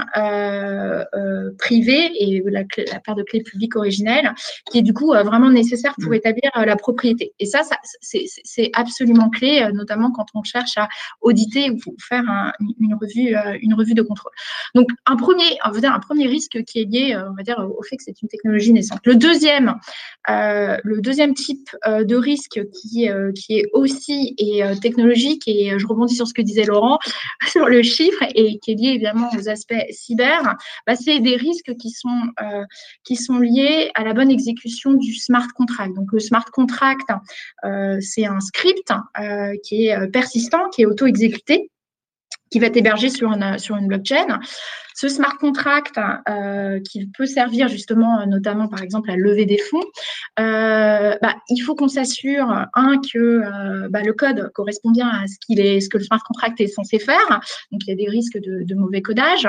privées 1.57 2.11
et 2.19 2.41
la, 2.45 2.61
la, 2.61 2.99
paire 2.99 3.15
de 3.15 3.23
clés 3.23 3.43
publiques 3.43 3.75
originelles, 3.75 4.33
qui 4.71 4.79
est 4.79 4.83
du 4.83 4.93
coup 4.93 5.07
vraiment 5.07 5.49
nécessaire 5.49 5.95
pour 6.01 6.11
mmh. 6.11 6.15
établir 6.15 6.51
la 6.55 6.75
propriété. 6.75 7.33
Et 7.39 7.47
ça, 7.48 7.63
ça 7.63 7.77
c'est 8.01 8.70
absolument 8.74 9.30
clé, 9.30 9.62
euh, 9.62 9.72
notamment 9.72 10.12
quand 10.12 10.25
on 10.34 10.44
cherche 10.44 10.77
à 10.77 10.88
auditer 11.22 11.70
ou 11.72 11.96
faire 12.00 12.24
une, 12.80 12.96
revue, 12.96 13.36
euh, 13.36 13.58
une 13.62 13.74
revue 13.74 13.94
de 13.94 14.01
contrôle. 14.01 14.32
Donc, 14.75 14.89
un 15.06 15.16
premier, 15.16 15.58
on 15.66 15.72
va 15.72 15.80
dire 15.80 15.94
un 15.94 16.00
premier 16.00 16.27
risque 16.27 16.63
qui 16.63 16.80
est 16.80 16.86
lié, 16.86 17.13
euh, 17.16 17.30
on 17.30 17.36
va 17.36 17.44
dire, 17.44 17.60
au 17.60 17.84
fait 17.84 17.98
que 17.98 18.04
c'est 18.04 18.22
une 18.22 18.27
technologie 18.27 18.74
naissante. 18.74 19.00
Le 19.06 19.16
deuxième, 19.16 19.75
le 20.27 21.01
deuxième 21.01 21.34
type 21.34 21.70
de 21.86 22.16
risque 22.16 22.60
qui, 22.72 23.06
est 23.06 23.66
aussi 23.74 24.36
et, 24.38 24.62
technologique, 24.82 25.44
et 25.48 25.77
je 25.77 25.88
rebondis 25.88 26.16
sur 26.16 26.27
ce 26.27 26.34
que 26.34 26.42
disait 26.42 26.66
Laurent, 26.66 27.00
sur 27.48 27.68
le 27.68 27.82
chiffre, 27.82 28.24
et 28.36 28.60
qui 28.60 28.72
est 28.72 28.75
lié 28.75 28.89
évidemment 28.89 29.30
aux 29.38 29.50
aspects 29.50 29.74
cyber, 29.92 30.56
bah, 30.86 30.96
c'est 30.96 31.20
des 31.20 31.36
risques 31.36 31.74
qui 31.80 31.92
sont, 31.92 32.32
qui 33.04 33.16
sont 33.16 33.39
liés 33.39 33.92
à 33.96 34.04
la 34.04 34.13
bonne 34.13 34.32
exécution 34.32 34.94
du 34.94 35.13
smart 35.16 35.48
contract. 35.56 35.96
Donc, 35.96 36.12
le 36.12 36.20
smart 36.20 36.46
contract, 36.51 37.10
c'est 38.01 38.25
un 38.25 38.39
script 38.39 38.91
euh, 39.20 39.56
qui 39.63 39.88
est 39.88 39.98
euh, 39.98 40.08
persistant, 40.08 40.70
qui 40.70 40.84
est 40.84 40.86
auto-exécuté 40.86 41.70
qui 42.50 42.60
va 42.60 42.67
être 42.67 42.77
hébergé 42.77 43.10
sur 43.10 43.32
une, 43.32 43.58
sur 43.58 43.75
une 43.75 43.88
blockchain. 43.88 44.39
Ce 45.00 45.10
smart 45.10 45.38
contract, 45.38 46.00
euh, 46.27 46.80
qui 46.80 47.06
peut 47.16 47.27
servir 47.27 47.68
justement, 47.68 48.25
notamment 48.25 48.68
par 48.68 48.82
exemple 48.82 49.12
à 49.12 49.16
lever 49.16 49.46
des 49.46 49.60
fonds, 49.60 49.84
euh, 50.39 51.16
bah, 51.22 51.36
il 51.50 51.60
faut 51.60 51.75
qu'on 51.75 51.88
s'assure 51.88 52.50
un 52.74 53.00
que 53.13 53.20
euh, 53.20 53.88
bah, 53.92 54.01
le 54.01 54.13
code 54.13 54.50
correspond 54.56 54.89
bien 54.89 55.08
à 55.08 55.27
ce 55.27 55.36
qu'il 55.46 55.60
est, 55.60 55.82
ce 55.82 55.89
que 55.89 56.00
le 56.00 56.04
smart 56.04 56.22
contract 56.25 56.60
est 56.62 56.68
censé 56.68 56.98
faire. 56.98 57.27
Donc 57.72 57.82
il 57.86 57.89
y 57.89 57.92
a 57.92 57.96
des 57.96 58.10
risques 58.10 58.39
de, 58.39 58.75
mauvais 58.75 59.04
codage. 59.04 59.48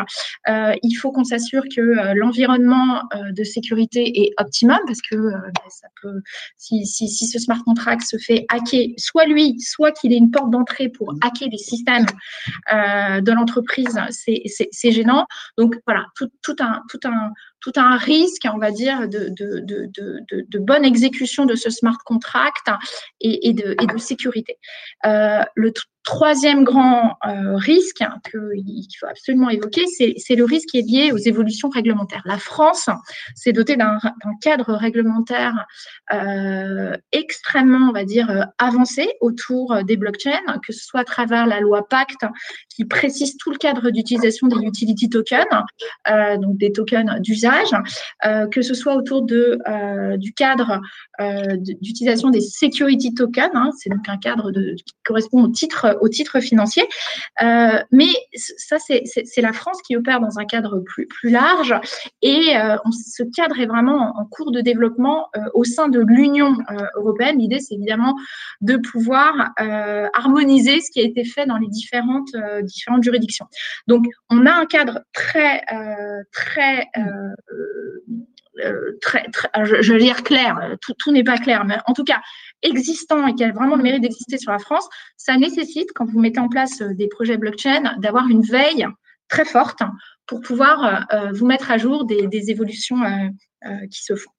Euh, 0.50 0.74
il 0.82 0.94
faut 0.94 1.12
qu'on 1.12 1.24
s'assure 1.24 1.62
que 1.74 1.80
euh, 1.80 2.14
l'environnement 2.14 3.02
euh, 3.14 3.32
de 3.32 3.44
sécurité 3.44 4.22
est 4.24 4.34
optimum 4.38 4.78
parce 4.86 5.00
que 5.00 5.16
bah, 5.16 5.62
ça 5.70 5.88
peut, 6.02 6.20
si, 6.58 6.84
si, 6.84 7.08
si, 7.08 7.26
ce 7.26 7.38
smart 7.38 7.62
contract 7.64 8.02
se 8.02 8.18
fait 8.18 8.44
hacker, 8.50 8.88
soit 8.98 9.24
lui, 9.24 9.58
soit 9.60 9.92
qu'il 9.92 10.12
ait 10.12 10.18
une 10.18 10.30
porte 10.30 10.50
d'entrée 10.50 10.90
pour 10.90 11.14
hacker 11.22 11.48
les 11.50 11.58
systèmes 11.58 12.06
de 12.70 13.32
l'entreprise, 13.32 13.98
c'est 14.10 14.90
gênant. 14.90 15.26
Donc 15.56 15.76
voilà, 15.86 16.06
tout, 16.16 16.56
un, 17.76 17.96
risque, 17.96 18.46
on 18.52 18.58
va 18.58 18.70
dire, 18.70 19.08
de, 19.08 19.28
de, 19.30 19.60
de, 19.60 20.24
de 20.30 20.58
bonne 20.58 20.84
exécution 20.84 21.44
de 21.46 21.54
ce 21.54 21.70
smart 21.70 21.98
contract 22.04 22.68
et, 23.20 23.48
et, 23.48 23.52
de, 23.52 23.74
sécurité. 23.98 24.58
Euh, 25.06 25.42
troisième 26.04 26.64
grand 26.64 27.16
euh, 27.26 27.56
risque 27.56 28.02
qu'il 28.30 28.98
faut 28.98 29.06
absolument 29.06 29.50
évoquer, 29.50 29.84
c'est 29.86 30.34
le 30.34 30.44
risque 30.44 30.68
qui 30.70 30.78
est 30.78 30.88
lié 30.88 31.12
aux 31.12 31.18
évolutions 31.18 31.68
réglementaires. 31.68 32.22
La 32.24 32.38
France 32.38 32.88
s'est 33.34 33.52
dotée 33.52 33.76
d'un 33.76 33.98
cadre 34.40 34.74
réglementaire 34.74 35.66
euh, 36.12 36.96
extrêmement, 37.12 37.90
on 37.90 37.92
va 37.92 38.04
dire, 38.04 38.30
euh, 38.30 38.42
avancé 38.58 39.08
autour 39.20 39.84
des 39.84 39.96
blockchains, 39.96 40.58
que 40.66 40.72
ce 40.72 40.84
soit 40.84 41.00
à 41.00 41.04
travers 41.04 41.46
la 41.46 41.60
loi 41.60 41.86
Pacte 41.88 42.24
qui 42.74 42.84
précise 42.84 43.36
tout 43.36 43.50
le 43.50 43.58
cadre 43.58 43.90
d'utilisation 43.90 44.46
des 44.46 44.64
utility 44.64 45.10
tokens, 45.10 45.44
donc 46.40 46.56
des 46.58 46.72
tokens 46.72 47.20
d'usage, 47.20 47.70
que 48.52 48.62
ce 48.62 48.74
soit 48.74 48.94
autour 48.94 49.22
de, 49.22 49.58
du 50.16 50.32
cadre 50.32 50.80
d'utilisation 51.80 52.30
des 52.30 52.40
security 52.40 53.14
tokens, 53.14 53.50
hein, 53.54 53.70
c'est 53.76 53.90
donc 53.90 54.08
un 54.08 54.16
cadre 54.16 54.52
qui 54.52 54.94
correspond 55.04 55.42
au 55.42 55.48
titre 55.48 55.97
au 56.00 56.08
titre 56.08 56.40
financier. 56.40 56.84
Euh, 57.42 57.78
mais 57.92 58.08
ça, 58.34 58.78
c'est 58.78 59.40
la 59.40 59.52
France 59.52 59.80
qui 59.82 59.96
opère 59.96 60.20
dans 60.20 60.38
un 60.38 60.44
cadre 60.44 60.80
plus, 60.80 61.06
plus 61.06 61.30
large 61.30 61.74
et 62.22 62.56
euh, 62.56 62.76
ce 62.90 63.22
cadre 63.22 63.58
est 63.60 63.66
vraiment 63.66 64.14
en, 64.18 64.24
cours 64.24 64.52
de 64.52 64.60
développement 64.60 65.28
euh, 65.36 65.40
au 65.54 65.64
sein 65.64 65.88
de 65.88 66.00
l'Union 66.00 66.56
européenne. 66.96 67.38
L'idée, 67.38 67.60
c'est 67.60 67.74
évidemment 67.74 68.14
de 68.60 68.76
pouvoir 68.76 69.52
harmoniser 70.14 70.80
ce 70.80 70.90
qui 70.90 71.00
a 71.00 71.04
été 71.04 71.24
fait 71.24 71.46
dans 71.46 71.56
les 71.56 71.68
différentes, 71.68 72.30
différentes 72.62 73.02
juridictions. 73.02 73.46
Donc, 73.86 74.06
on 74.30 74.46
a 74.46 74.52
un 74.52 74.66
cadre 74.66 75.00
très, 75.12 75.62
très 76.32 76.88
très, 79.00 79.24
très, 79.30 79.50
je, 79.64 79.92
veux 79.92 79.98
dire 79.98 80.22
clair, 80.22 80.76
tout, 80.80 80.94
tout 80.98 81.12
n'est 81.12 81.24
pas 81.24 81.38
clair, 81.38 81.64
mais 81.64 81.78
en 81.86 81.92
tout 81.92 82.04
cas, 82.04 82.20
existant 82.62 83.26
et 83.26 83.34
qui 83.34 83.44
a 83.44 83.52
vraiment 83.52 83.76
le 83.76 83.82
mérite 83.82 84.02
d'exister 84.02 84.38
sur 84.38 84.52
la 84.52 84.58
France, 84.58 84.88
ça 85.16 85.36
nécessite, 85.36 85.90
quand 85.94 86.04
vous 86.04 86.20
mettez 86.20 86.40
en 86.40 86.48
place 86.48 86.80
euh, 86.80 86.94
des 86.94 87.08
projets 87.08 87.36
blockchain, 87.36 87.96
d'avoir 87.98 88.28
une 88.28 88.42
veille 88.42 88.86
très 89.28 89.44
forte 89.44 89.80
pour 90.26 90.40
pouvoir 90.40 90.84
euh, 90.84 91.16
euh, 91.16 91.32
vous 91.32 91.46
mettre 91.46 91.70
à 91.70 91.78
jour 91.78 92.04
des, 92.04 92.50
évolutions 92.50 92.98
qui 93.90 94.02
se 94.02 94.14
font. 94.14 94.30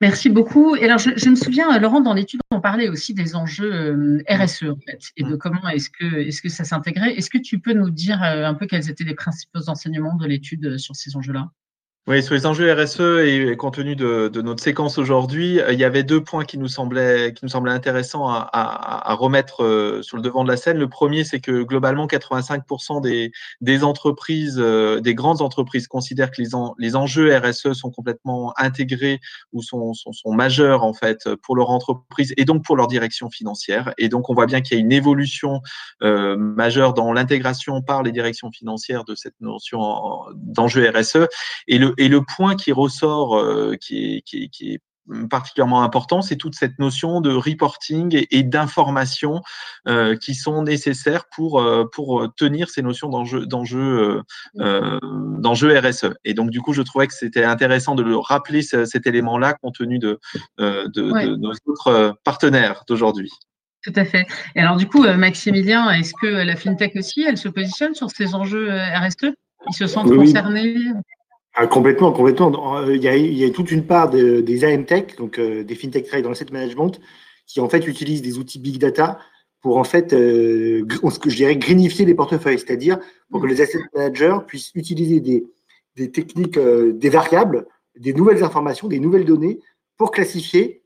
Merci 0.00 0.28
beaucoup. 0.28 0.74
Et 0.74 0.84
alors, 0.84 0.98
je, 0.98 1.30
me 1.30 1.36
souviens, 1.36 1.78
Laurent, 1.78 2.00
dans 2.00 2.12
l'étude, 2.12 2.40
on 2.50 2.60
parlait 2.60 2.88
aussi 2.88 3.14
des 3.14 3.36
enjeux 3.36 4.22
RSE, 4.28 4.64
en 4.64 4.76
fait, 4.84 5.00
et 5.16 5.22
de 5.22 5.36
comment 5.36 5.68
est-ce 5.68 5.88
que, 5.88 6.16
est 6.16 6.42
que 6.42 6.48
ça 6.48 6.64
s'intégrait. 6.64 7.14
Est-ce 7.14 7.30
que 7.30 7.38
tu 7.38 7.60
peux 7.60 7.72
nous 7.72 7.90
dire 7.90 8.20
un 8.20 8.54
peu 8.54 8.66
quels 8.66 8.90
étaient 8.90 9.04
les 9.04 9.14
principaux 9.14 9.68
enseignements 9.68 10.16
de 10.16 10.26
l'étude 10.26 10.76
sur 10.76 10.96
ces 10.96 11.16
enjeux-là? 11.16 11.50
Oui, 12.08 12.20
sur 12.20 12.34
les 12.34 12.46
enjeux 12.46 12.72
RSE 12.72 13.00
et 13.24 13.56
compte 13.56 13.74
tenu 13.74 13.94
de, 13.94 14.26
de 14.26 14.42
notre 14.42 14.60
séquence 14.60 14.98
aujourd'hui, 14.98 15.60
euh, 15.60 15.72
il 15.72 15.78
y 15.78 15.84
avait 15.84 16.02
deux 16.02 16.20
points 16.20 16.44
qui 16.44 16.58
nous 16.58 16.66
semblaient, 16.66 17.32
qui 17.32 17.44
nous 17.44 17.48
semblaient 17.48 17.70
intéressants 17.70 18.28
à, 18.28 18.38
à, 18.52 19.12
à, 19.12 19.14
remettre 19.14 19.62
euh, 19.62 20.02
sur 20.02 20.16
le 20.16 20.22
devant 20.24 20.42
de 20.42 20.48
la 20.48 20.56
scène. 20.56 20.78
Le 20.78 20.88
premier, 20.88 21.22
c'est 21.22 21.38
que 21.38 21.62
globalement, 21.62 22.08
85% 22.08 23.02
des, 23.02 23.30
des 23.60 23.84
entreprises, 23.84 24.56
euh, 24.58 24.98
des 24.98 25.14
grandes 25.14 25.42
entreprises 25.42 25.86
considèrent 25.86 26.32
que 26.32 26.42
les, 26.42 26.48
les 26.78 26.96
enjeux 26.96 27.36
RSE 27.38 27.72
sont 27.72 27.92
complètement 27.92 28.52
intégrés 28.56 29.20
ou 29.52 29.62
sont, 29.62 29.94
sont, 29.94 30.10
sont, 30.10 30.32
majeurs 30.32 30.82
en 30.82 30.94
fait 30.94 31.32
pour 31.36 31.54
leur 31.54 31.70
entreprise 31.70 32.34
et 32.36 32.44
donc 32.44 32.64
pour 32.64 32.74
leur 32.76 32.88
direction 32.88 33.30
financière. 33.30 33.94
Et 33.96 34.08
donc, 34.08 34.28
on 34.28 34.34
voit 34.34 34.46
bien 34.46 34.60
qu'il 34.60 34.76
y 34.76 34.80
a 34.80 34.82
une 34.82 34.90
évolution 34.90 35.60
euh, 36.02 36.36
majeure 36.36 36.94
dans 36.94 37.12
l'intégration 37.12 37.80
par 37.80 38.02
les 38.02 38.10
directions 38.10 38.50
financières 38.50 39.04
de 39.04 39.14
cette 39.14 39.40
notion 39.40 39.92
d'enjeux 40.34 40.90
RSE. 40.90 41.28
Et 41.68 41.78
le, 41.78 41.91
et 41.98 42.08
le 42.08 42.22
point 42.22 42.56
qui 42.56 42.72
ressort, 42.72 43.38
euh, 43.38 43.76
qui, 43.80 44.16
est, 44.16 44.22
qui, 44.22 44.50
qui, 44.50 44.74
est, 44.74 44.80
particulièrement 45.30 45.82
important, 45.82 46.22
c'est 46.22 46.36
toute 46.36 46.54
cette 46.54 46.78
notion 46.78 47.20
de 47.20 47.32
reporting 47.32 48.24
et, 48.30 48.42
d'information 48.42 49.42
euh, 49.88 50.16
qui 50.16 50.34
sont 50.34 50.62
nécessaires 50.62 51.24
pour, 51.34 51.60
euh, 51.60 51.84
pour 51.92 52.32
tenir 52.36 52.70
ces 52.70 52.82
notions 52.82 53.08
d'enjeu 53.08 53.46
d'enjeu 53.46 54.22
euh, 54.60 54.98
d'enjeu 55.38 55.78
RSE. 55.78 56.10
Et 56.24 56.34
donc, 56.34 56.50
du 56.50 56.60
coup, 56.60 56.72
je 56.72 56.82
trouvais 56.82 57.06
que 57.06 57.14
c'était 57.14 57.44
intéressant 57.44 57.94
de 57.94 58.02
le 58.02 58.16
rappeler 58.16 58.62
cet 58.62 59.06
élément-là 59.06 59.54
compte 59.54 59.74
tenu 59.76 59.98
de, 59.98 60.20
de, 60.58 61.12
ouais. 61.12 61.26
de 61.26 61.36
nos 61.36 61.52
autres 61.66 62.14
partenaires 62.24 62.84
d'aujourd'hui. 62.86 63.30
Tout 63.82 63.92
à 63.96 64.04
fait. 64.04 64.26
Et 64.54 64.60
alors 64.60 64.76
du 64.76 64.86
coup, 64.86 65.02
Maximilien, 65.02 65.90
est-ce 65.90 66.12
que 66.20 66.26
la 66.26 66.54
FinTech 66.54 66.94
aussi, 66.94 67.24
elle 67.26 67.38
se 67.38 67.48
positionne 67.48 67.94
sur 67.94 68.10
ces 68.10 68.34
enjeux 68.34 68.70
RSE 68.70 69.32
Ils 69.68 69.74
se 69.74 69.86
sentent 69.88 70.14
concernés? 70.14 70.76
Ah, 71.54 71.66
complètement, 71.66 72.12
complètement. 72.12 72.82
Il 72.86 73.02
y, 73.02 73.08
a, 73.08 73.16
il 73.16 73.34
y, 73.34 73.44
a, 73.44 73.50
toute 73.50 73.70
une 73.70 73.86
part 73.86 74.08
des 74.08 74.64
AMTech, 74.64 75.16
donc 75.18 75.38
des 75.38 75.74
FinTech 75.74 76.06
trade 76.06 76.22
dans 76.22 76.30
l'asset 76.30 76.46
management, 76.50 76.98
qui 77.46 77.60
en 77.60 77.68
fait 77.68 77.86
utilisent 77.86 78.22
des 78.22 78.38
outils 78.38 78.58
big 78.58 78.78
data 78.78 79.18
pour 79.62 79.76
en 79.76 79.84
fait, 79.84 80.12
euh, 80.12 80.84
ce 81.08 81.18
que 81.18 81.30
je 81.30 81.36
dirais, 81.36 81.56
greenifier 81.56 82.04
les 82.04 82.14
portefeuilles, 82.14 82.58
c'est-à-dire 82.58 82.98
pour 83.30 83.40
que 83.40 83.46
les 83.46 83.60
asset 83.60 83.78
managers 83.94 84.36
puissent 84.46 84.72
utiliser 84.74 85.20
des, 85.20 85.46
des 85.96 86.10
techniques, 86.10 86.58
euh, 86.58 86.92
des 86.92 87.08
variables, 87.08 87.66
des 87.96 88.12
nouvelles 88.12 88.42
informations, 88.42 88.88
des 88.88 88.98
nouvelles 88.98 89.24
données 89.24 89.60
pour 89.96 90.10
classifier, 90.10 90.82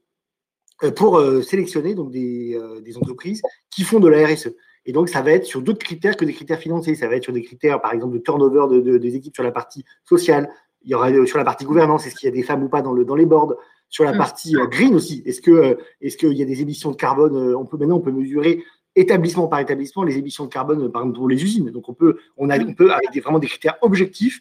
euh, 0.82 0.90
pour 0.90 1.20
sélectionner 1.42 1.94
donc 1.94 2.10
des, 2.10 2.60
des, 2.82 2.96
entreprises 2.98 3.40
qui 3.70 3.82
font 3.82 3.98
de 3.98 4.08
la 4.08 4.26
RSE. 4.26 4.50
Et 4.86 4.92
donc, 4.92 5.08
ça 5.08 5.20
va 5.20 5.32
être 5.32 5.44
sur 5.44 5.60
d'autres 5.60 5.84
critères 5.84 6.16
que 6.16 6.24
des 6.24 6.32
critères 6.32 6.60
financiers. 6.60 6.94
Ça 6.94 7.08
va 7.08 7.16
être 7.16 7.24
sur 7.24 7.32
des 7.32 7.42
critères, 7.42 7.80
par 7.80 7.92
exemple, 7.92 8.14
de 8.14 8.18
turnover 8.18 8.66
de, 8.70 8.98
des 8.98 9.16
équipes 9.16 9.34
sur 9.34 9.44
la 9.44 9.50
partie 9.50 9.84
sociale. 10.04 10.48
Il 10.84 10.90
y 10.90 10.94
aura 10.94 11.10
sur 11.26 11.38
la 11.38 11.44
partie 11.44 11.64
gouvernance, 11.64 12.06
est-ce 12.06 12.14
qu'il 12.14 12.28
y 12.28 12.32
a 12.32 12.34
des 12.34 12.44
femmes 12.44 12.62
ou 12.62 12.68
pas 12.68 12.80
dans, 12.80 12.92
le, 12.92 13.04
dans 13.04 13.16
les 13.16 13.26
boards? 13.26 13.56
Sur 13.88 14.04
la 14.04 14.12
mm. 14.12 14.18
partie 14.18 14.56
euh, 14.56 14.66
green 14.66 14.94
aussi. 14.94 15.22
Est-ce 15.26 15.40
que 15.40 15.50
euh, 15.50 15.74
est-ce 16.00 16.16
qu'il 16.16 16.32
y 16.32 16.42
a 16.42 16.44
des 16.44 16.60
émissions 16.60 16.90
de 16.90 16.96
carbone 16.96 17.36
euh, 17.36 17.56
On 17.56 17.64
peut 17.64 17.76
maintenant 17.76 17.96
on 17.96 18.00
peut 18.00 18.10
mesurer 18.10 18.62
établissement 18.96 19.46
par 19.46 19.60
établissement 19.60 20.02
les 20.02 20.18
émissions 20.18 20.44
de 20.44 20.52
carbone 20.52 20.90
par 20.90 21.02
exemple 21.02 21.18
pour 21.18 21.28
les 21.28 21.42
usines. 21.42 21.70
Donc 21.70 21.88
on 21.88 21.94
peut 21.94 22.18
on 22.36 22.50
a 22.50 22.58
on 22.58 22.74
peut 22.74 22.92
avec 22.92 23.12
des, 23.12 23.20
vraiment 23.20 23.38
des 23.38 23.46
critères 23.46 23.76
objectifs 23.82 24.40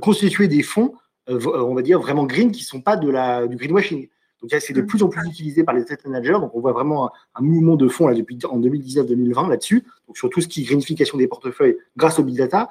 constituer 0.00 0.48
des 0.48 0.62
fonds 0.62 0.94
on 1.28 1.74
va 1.74 1.82
dire 1.82 2.00
vraiment 2.00 2.24
green 2.24 2.50
qui 2.50 2.64
sont 2.64 2.80
pas 2.80 2.96
de 2.96 3.10
la 3.10 3.46
du 3.46 3.56
greenwashing. 3.56 4.08
Donc 4.42 4.50
c'est 4.60 4.72
de 4.72 4.82
mm. 4.82 4.86
plus 4.86 5.02
en 5.02 5.08
plus 5.08 5.26
utilisé 5.28 5.64
par 5.64 5.74
les 5.74 5.82
asset 5.82 5.98
managers. 6.04 6.32
Donc 6.40 6.54
on 6.54 6.60
voit 6.60 6.72
vraiment 6.72 7.10
un, 7.34 7.42
mouvement 7.42 7.76
de 7.76 7.88
fond 7.88 8.06
là, 8.06 8.14
depuis 8.14 8.38
en 8.48 8.60
2019-2020 8.60 9.48
là-dessus. 9.48 9.84
Donc 10.06 10.16
sur 10.16 10.30
tout 10.30 10.40
ce 10.40 10.48
qui 10.48 10.62
est 10.62 10.64
greenification 10.64 11.18
des 11.18 11.28
portefeuilles 11.28 11.76
grâce 11.96 12.18
au 12.18 12.24
big 12.24 12.36
data. 12.36 12.68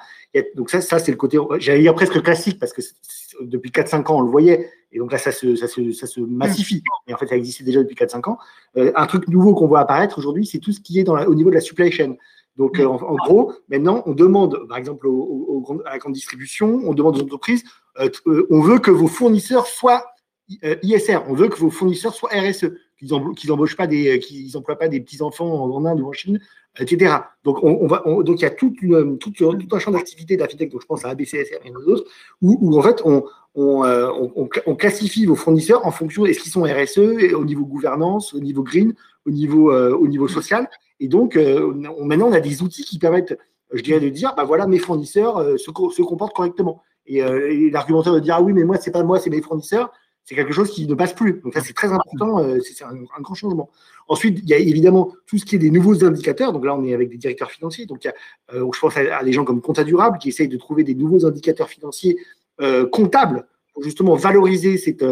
donc 0.54 0.70
ça, 0.70 0.80
ça 0.80 0.98
c'est 0.98 1.12
le 1.12 1.16
côté, 1.16 1.38
j'allais 1.58 1.80
dire 1.80 1.94
presque 1.94 2.20
classique 2.22 2.58
parce 2.58 2.72
que 2.72 2.82
depuis 3.42 3.70
4-5 3.70 4.06
ans 4.10 4.18
on 4.18 4.22
le 4.22 4.30
voyait. 4.30 4.70
Et 4.92 4.98
donc 4.98 5.12
là 5.12 5.18
ça 5.18 5.30
se, 5.30 5.54
ça 5.54 5.68
se, 5.68 5.92
ça 5.92 6.06
se 6.06 6.20
massifie. 6.20 6.82
Mais 7.06 7.14
en 7.14 7.16
fait 7.16 7.28
ça 7.28 7.36
existait 7.36 7.64
déjà 7.64 7.82
depuis 7.82 7.96
4-5 7.96 8.30
ans. 8.30 8.38
Euh, 8.76 8.92
un 8.96 9.06
truc 9.06 9.28
nouveau 9.28 9.54
qu'on 9.54 9.66
voit 9.66 9.80
apparaître 9.80 10.18
aujourd'hui, 10.18 10.46
c'est 10.46 10.58
tout 10.58 10.72
ce 10.72 10.80
qui 10.80 10.98
est 10.98 11.04
dans 11.04 11.16
au 11.24 11.34
niveau 11.34 11.50
de 11.50 11.54
la 11.54 11.60
supply 11.60 11.92
chain. 11.92 12.16
Donc, 12.56 12.78
mm. 12.78 12.82
euh, 12.82 12.88
en, 12.88 13.16
gros, 13.16 13.52
maintenant, 13.68 14.02
on 14.06 14.12
demande, 14.12 14.66
par 14.68 14.78
exemple, 14.78 15.08
à 15.86 15.92
la 15.92 15.98
grande 15.98 16.12
distribution, 16.12 16.80
on 16.84 16.94
demande 16.94 17.16
aux 17.16 17.22
entreprises, 17.22 17.64
euh, 17.98 18.10
on 18.50 18.60
veut 18.60 18.78
que 18.78 18.90
vos 18.90 19.06
fournisseurs 19.06 19.66
soient 19.66 20.04
euh, 20.04 20.19
ISR, 20.82 21.18
on 21.28 21.34
veut 21.34 21.48
que 21.48 21.56
vos 21.56 21.70
fournisseurs 21.70 22.14
soient 22.14 22.30
RSE, 22.30 22.66
qu'ils 22.96 23.48
n'embauchent 23.48 23.76
pas 23.76 23.86
des, 23.86 24.18
qu'ils 24.18 24.56
emploient 24.56 24.78
pas 24.78 24.88
des 24.88 25.00
petits 25.00 25.22
enfants 25.22 25.64
en 25.64 25.84
Inde 25.86 26.00
ou 26.00 26.08
en 26.08 26.12
Chine, 26.12 26.40
etc. 26.78 27.14
Donc 27.44 27.62
on, 27.62 27.86
va, 27.86 28.02
donc 28.06 28.40
il 28.40 28.42
y 28.42 28.44
a 28.44 28.54
une, 28.60 29.18
tout 29.18 29.32
un 29.72 29.78
champ 29.78 29.90
d'activité 29.90 30.36
de 30.36 30.42
la 30.42 30.48
FinTech, 30.48 30.70
donc 30.70 30.82
je 30.82 30.86
pense 30.86 31.04
à 31.04 31.08
ABCSR 31.08 31.60
et 31.64 31.70
d'autres, 31.70 32.04
où, 32.42 32.58
où, 32.60 32.78
en 32.78 32.82
fait 32.82 33.02
on, 33.04 33.24
euh, 33.84 34.44
classifie 34.78 35.26
vos 35.26 35.34
fournisseurs 35.34 35.86
en 35.86 35.90
fonction 35.90 36.26
est-ce 36.26 36.40
qu'ils 36.40 36.52
sont 36.52 36.62
RSE 36.62 37.34
au 37.34 37.44
niveau 37.44 37.64
gouvernance, 37.64 38.34
au 38.34 38.40
niveau 38.40 38.62
green, 38.62 38.94
au 39.26 39.30
niveau, 39.30 39.72
euh, 39.72 39.94
au 39.96 40.06
niveau 40.06 40.28
social. 40.28 40.68
Et 41.00 41.08
donc 41.08 41.36
maintenant 41.36 42.28
on 42.28 42.32
a 42.32 42.40
des 42.40 42.62
outils 42.62 42.84
qui 42.84 42.98
permettent, 42.98 43.36
je 43.72 43.82
dirais, 43.82 44.00
de 44.00 44.10
dire 44.10 44.34
bah 44.36 44.44
voilà 44.44 44.66
mes 44.66 44.78
fournisseurs 44.78 45.58
se, 45.58 45.70
se, 45.70 46.02
comportent 46.02 46.34
correctement. 46.34 46.82
Et, 47.06 47.18
et 47.18 47.70
l'argumentaire 47.70 48.12
de 48.12 48.20
dire 48.20 48.34
ah 48.36 48.42
oui 48.42 48.52
mais 48.52 48.64
moi 48.64 48.76
c'est 48.76 48.90
pas 48.90 49.02
moi 49.02 49.18
c'est 49.18 49.30
mes 49.30 49.40
fournisseurs 49.40 49.90
c'est 50.30 50.36
quelque 50.36 50.52
chose 50.52 50.70
qui 50.70 50.86
ne 50.86 50.94
passe 50.94 51.12
plus. 51.12 51.40
Donc 51.42 51.54
ça, 51.54 51.60
c'est 51.60 51.72
très 51.72 51.88
important, 51.88 52.38
euh, 52.38 52.60
c'est 52.60 52.84
un, 52.84 52.94
grand 53.20 53.34
changement. 53.34 53.68
Ensuite, 54.06 54.38
il 54.40 54.48
y 54.48 54.54
a 54.54 54.58
évidemment 54.58 55.12
tout 55.26 55.38
ce 55.38 55.44
qui 55.44 55.56
est 55.56 55.58
des 55.58 55.72
nouveaux 55.72 56.04
indicateurs. 56.04 56.52
Donc 56.52 56.64
là, 56.64 56.76
on 56.76 56.84
est 56.84 56.94
avec 56.94 57.08
des 57.08 57.16
directeurs 57.16 57.50
financiers. 57.50 57.84
Donc 57.84 58.06
euh, 58.06 58.70
je 58.72 58.78
pense 58.78 58.96
à, 58.96 59.24
des 59.24 59.32
gens 59.32 59.44
comme 59.44 59.60
Compta 59.60 59.82
Durable 59.82 60.18
qui 60.18 60.28
essayent 60.28 60.46
de 60.46 60.56
trouver 60.56 60.84
des 60.84 60.94
nouveaux 60.94 61.26
indicateurs 61.26 61.68
financiers 61.68 62.16
euh, 62.60 62.86
comptables 62.86 63.44
pour 63.74 63.82
justement 63.82 64.14
valoriser 64.14 64.76
cette, 64.76 65.04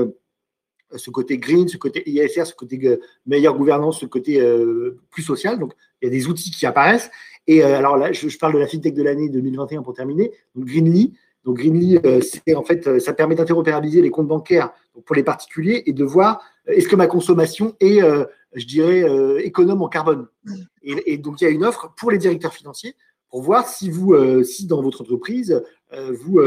ce 0.94 1.11
côté 1.11 1.37
green, 1.37 1.66
ce 1.66 1.78
côté 1.78 2.09
ISR, 2.09 2.44
ce 2.44 2.54
côté 2.54 2.78
meilleure 3.26 3.57
gouvernance, 3.57 3.98
ce 3.98 4.07
côté 4.07 4.40
plus 5.11 5.24
social. 5.24 5.59
Donc 5.59 5.72
il 6.00 6.04
y 6.04 6.09
a 6.09 6.12
des 6.12 6.28
outils 6.28 6.52
qui 6.52 6.64
apparaissent. 6.64 7.11
Et 7.48 7.64
alors 7.64 7.96
là, 7.96 8.12
je, 8.12 8.28
je, 8.28 8.38
parle 8.38 8.54
de 8.54 8.59
la 8.59 8.68
FinTech 8.68 8.94
de 8.94 9.02
l'année 9.02 9.28
2021 9.31 9.83
pour 9.83 9.94
terminer. 9.94 10.31
Donc 10.54 10.66
Greenly, 10.66 11.14
donc 11.48 11.56
Greenly, 11.56 11.98
euh, 12.04 12.20
c'est 12.20 12.54
en 12.54 12.62
fait, 12.62 12.87
euh, 12.87 12.98
ça 12.98 13.14
permet 13.14 13.34
d'interopérabiliser 13.34 14.02
les 14.02 14.11
comptes 14.11 14.28
bancaires 14.28 14.70
pour 15.06 15.16
les 15.16 15.22
particuliers 15.22 15.82
et 15.87 15.94
de 15.94 16.04
voir 16.04 16.42
euh, 16.68 16.72
est-ce 16.72 16.88
que 16.88 16.94
ma 16.94 17.06
consommation 17.06 17.74
est, 17.80 18.00
je 18.52 18.66
dirais, 18.66 19.06
économe 19.42 19.80
en 19.80 19.88
carbone. 19.88 20.26
Et, 20.82 21.16
donc 21.16 21.40
il 21.40 21.44
y 21.44 21.46
a 21.46 21.50
une 21.50 21.64
offre 21.64 21.94
pour 21.96 22.11
les 22.11 22.18
directeurs 22.18 22.52
financiers 22.52 22.94
pour 23.30 23.40
voir 23.40 23.66
si 23.66 23.88
vous, 23.88 24.14
si 24.44 24.66
dans 24.66 24.82
votre 24.82 25.00
entreprise, 25.00 25.62
vous, 25.92 26.38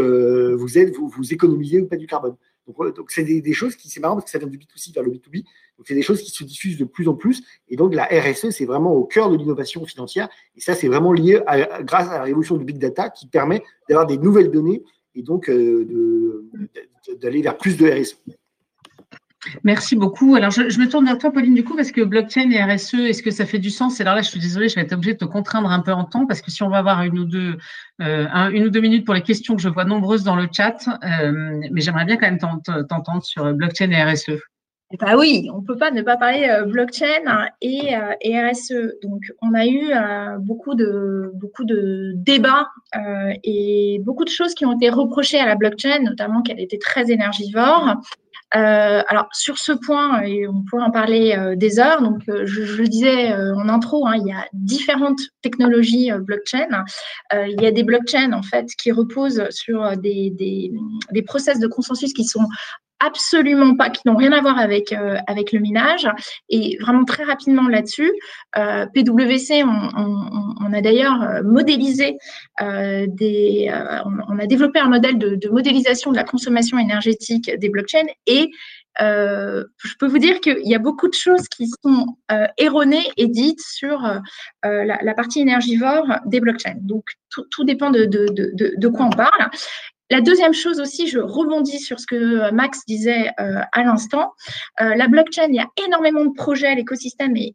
vous 0.55 0.77
êtes, 0.77 0.95
vous, 0.95 1.07
vous 1.07 1.33
économisez 1.33 1.81
ou 1.81 1.87
pas 1.87 1.97
du 1.97 2.05
carbone. 2.05 2.35
Donc, 2.71 3.11
c'est 3.11 3.23
des, 3.23 3.53
choses 3.53 3.75
qui, 3.75 3.89
c'est 3.89 3.99
marrant 3.99 4.15
parce 4.15 4.25
que 4.25 4.31
ça 4.31 4.39
vient 4.39 4.47
du 4.47 4.57
B2C 4.57 4.93
vers 4.93 5.03
le 5.03 5.11
B2B. 5.11 5.43
Donc, 5.77 5.87
c'est 5.87 5.95
des 5.95 6.01
choses 6.01 6.21
qui 6.21 6.31
se 6.31 6.43
diffusent 6.43 6.77
de 6.77 6.85
plus 6.85 7.07
en 7.07 7.15
plus. 7.15 7.43
Et 7.69 7.75
donc, 7.75 7.93
la 7.93 8.05
RSE, 8.05 8.49
c'est 8.49 8.65
vraiment 8.65 8.93
au 8.93 9.05
cœur 9.05 9.29
de 9.29 9.37
l'innovation 9.37 9.85
financière. 9.85 10.29
Et 10.55 10.61
ça, 10.61 10.75
c'est 10.75 10.87
vraiment 10.87 11.13
lié 11.13 11.41
grâce 11.81 12.09
à 12.09 12.17
la 12.17 12.23
révolution 12.23 12.57
du 12.57 12.65
big 12.65 12.77
data 12.77 13.09
qui 13.09 13.27
permet 13.27 13.63
d'avoir 13.89 14.07
des 14.07 14.17
nouvelles 14.17 14.51
données 14.51 14.83
et 15.15 15.23
donc 15.23 15.49
euh, 15.49 16.49
d'aller 17.19 17.41
vers 17.41 17.57
plus 17.57 17.77
de 17.77 17.89
RSE. 17.89 18.17
Merci 19.63 19.95
beaucoup. 19.95 20.35
Alors, 20.35 20.51
je, 20.51 20.61
me 20.61 20.87
tourne 20.87 21.05
vers 21.05 21.17
toi, 21.17 21.31
Pauline, 21.31 21.55
du 21.55 21.63
coup, 21.63 21.75
parce 21.75 21.91
que 21.91 22.01
blockchain 22.01 22.51
et 22.51 22.63
RSE, 22.63 22.93
est-ce 22.93 23.23
que 23.23 23.31
ça 23.31 23.45
fait 23.45 23.57
du 23.57 23.71
sens? 23.71 23.99
Et 23.99 24.03
alors 24.03 24.15
là, 24.15 24.21
je 24.21 24.29
suis 24.29 24.39
désolée, 24.39 24.69
je 24.69 24.75
vais 24.75 24.81
être 24.81 24.93
obligée 24.93 25.13
de 25.13 25.17
te 25.17 25.25
contraindre 25.25 25.71
un 25.71 25.79
peu 25.79 25.91
en 25.91 26.03
temps, 26.03 26.27
parce 26.27 26.41
que 26.41 26.51
si 26.51 26.61
on 26.61 26.69
va 26.69 26.77
avoir 26.77 27.01
une 27.03 27.17
ou 27.17 27.25
deux, 27.25 27.57
euh, 28.01 28.27
une 28.51 28.65
ou 28.65 28.69
deux 28.69 28.81
minutes 28.81 29.05
pour 29.05 29.15
les 29.15 29.23
questions 29.23 29.55
que 29.55 29.61
je 29.61 29.69
vois 29.69 29.85
nombreuses 29.85 30.23
dans 30.23 30.35
le 30.35 30.47
chat, 30.51 30.77
euh, 30.87 31.59
mais 31.71 31.81
j'aimerais 31.81 32.05
bien 32.05 32.17
quand 32.17 32.27
même 32.27 32.39
t'entendre 32.87 33.23
sur 33.23 33.51
blockchain 33.53 33.89
et 33.89 34.03
RSE. 34.03 34.39
Bah 34.99 35.15
oui, 35.17 35.49
on 35.53 35.61
ne 35.61 35.65
peut 35.65 35.77
pas 35.77 35.89
ne 35.89 36.01
pas 36.01 36.17
parler 36.17 36.49
euh, 36.49 36.65
blockchain 36.65 37.47
et, 37.61 37.95
RSE. 37.95 38.99
Donc, 39.01 39.21
on 39.41 39.53
a 39.55 39.65
eu 39.65 39.89
beaucoup, 40.39 40.75
de, 40.75 41.31
beaucoup 41.33 41.63
de 41.63 42.11
débats 42.15 42.67
et 43.43 43.99
beaucoup 44.03 44.25
de 44.25 44.29
choses 44.29 44.53
qui 44.53 44.65
ont 44.65 44.73
été 44.73 44.89
reprochées 44.89 45.39
à 45.39 45.47
la 45.47 45.55
blockchain, 45.55 45.99
notamment 46.03 46.43
qu'elle 46.43 46.59
était 46.59 46.77
très 46.77 47.09
énergivore, 47.09 47.95
euh, 48.55 49.01
alors 49.07 49.27
sur 49.31 49.57
ce 49.57 49.71
point, 49.71 50.23
et 50.23 50.47
on 50.47 50.63
pourrait 50.63 50.83
en 50.83 50.91
parler 50.91 51.35
euh, 51.37 51.55
des 51.55 51.79
heures, 51.79 52.01
donc 52.01 52.21
euh, 52.27 52.45
je, 52.45 52.63
je, 52.63 52.83
disais 52.83 53.33
en 53.33 53.69
intro, 53.69 54.05
hein, 54.05 54.15
il 54.17 54.27
y 54.27 54.31
a 54.31 54.45
différentes 54.53 55.21
technologies 55.41 56.11
blockchain. 56.19 56.83
il 57.33 57.61
y 57.61 57.65
a 57.65 57.71
des 57.71 57.83
blockchains 57.83 58.33
en 58.33 58.43
fait 58.43 58.67
qui 58.77 58.91
reposent 58.91 59.47
sur 59.49 59.95
des, 59.97 60.31
des, 60.31 60.71
des 61.11 61.21
process 61.21 61.59
de 61.59 61.67
consensus 61.67 62.11
qui 62.11 62.25
sont 62.25 62.45
absolument 63.05 63.75
pas, 63.75 63.89
qui 63.89 64.01
n'ont 64.05 64.15
rien 64.15 64.31
à 64.31 64.41
voir 64.41 64.57
avec, 64.57 64.93
euh, 64.93 65.17
avec 65.27 65.51
le 65.51 65.59
minage. 65.59 66.07
Et 66.49 66.77
vraiment 66.79 67.03
très 67.03 67.23
rapidement 67.23 67.67
là-dessus, 67.67 68.11
euh, 68.57 68.85
PwC, 68.93 69.63
on, 69.63 70.73
a 70.73 70.81
d'ailleurs 70.81 71.21
euh, 71.21 71.43
modélisé 71.43 72.17
des, 72.59 73.71
on, 74.27 74.39
a 74.39 74.45
développé 74.45 74.79
un 74.79 74.87
modèle 74.87 75.17
de, 75.17 75.49
modélisation 75.49 76.11
de 76.11 76.15
la 76.15 76.23
consommation 76.23 76.77
énergétique 76.77 77.51
des 77.57 77.69
blockchains 77.69 78.07
et 78.27 78.51
je 78.99 79.95
peux 79.99 80.07
vous 80.07 80.19
dire 80.19 80.39
qu'il 80.41 80.67
y 80.67 80.75
a 80.75 80.79
beaucoup 80.79 81.07
de 81.07 81.13
choses 81.13 81.47
qui 81.47 81.67
sont 81.83 82.05
erronées 82.57 83.09
et 83.17 83.27
dites 83.27 83.61
sur 83.61 84.01
la, 84.63 85.13
partie 85.13 85.41
énergivore 85.41 86.07
des 86.25 86.39
blockchains. 86.39 86.75
Donc, 86.81 87.03
tout, 87.31 87.45
tout 87.49 87.63
dépend 87.63 87.89
de, 87.89 88.05
de, 88.05 88.27
de, 88.77 88.87
quoi 88.87 89.05
on 89.05 89.09
parle. 89.09 89.49
La 90.11 90.19
deuxième 90.19 90.53
chose 90.53 90.81
aussi, 90.81 91.07
je 91.07 91.19
rebondis 91.19 91.79
sur 91.79 91.97
ce 91.97 92.05
que 92.05 92.51
Max 92.51 92.81
disait 92.85 93.29
euh, 93.39 93.61
à 93.71 93.83
l'instant. 93.83 94.33
Euh, 94.81 94.93
la 94.93 95.07
blockchain, 95.07 95.47
il 95.47 95.55
y 95.55 95.59
a 95.59 95.67
énormément 95.87 96.25
de 96.25 96.33
projets, 96.33 96.75
l'écosystème 96.75 97.33
est, 97.37 97.53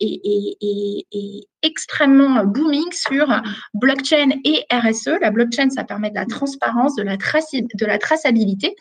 extrêmement 1.67 2.45
booming 2.45 2.91
sur 2.93 3.27
blockchain 3.75 4.31
et 4.45 4.65
RSE. 4.73 5.19
La 5.21 5.31
blockchain, 5.31 5.69
ça 5.71 5.85
permet 5.85 6.11
de 6.11 6.15
la 6.15 6.27
transparence, 6.27 6.95
de 6.95 7.03
la, 7.03 7.17
de 7.17 7.87
la 7.87 7.99
traçabilité. 7.99 8.75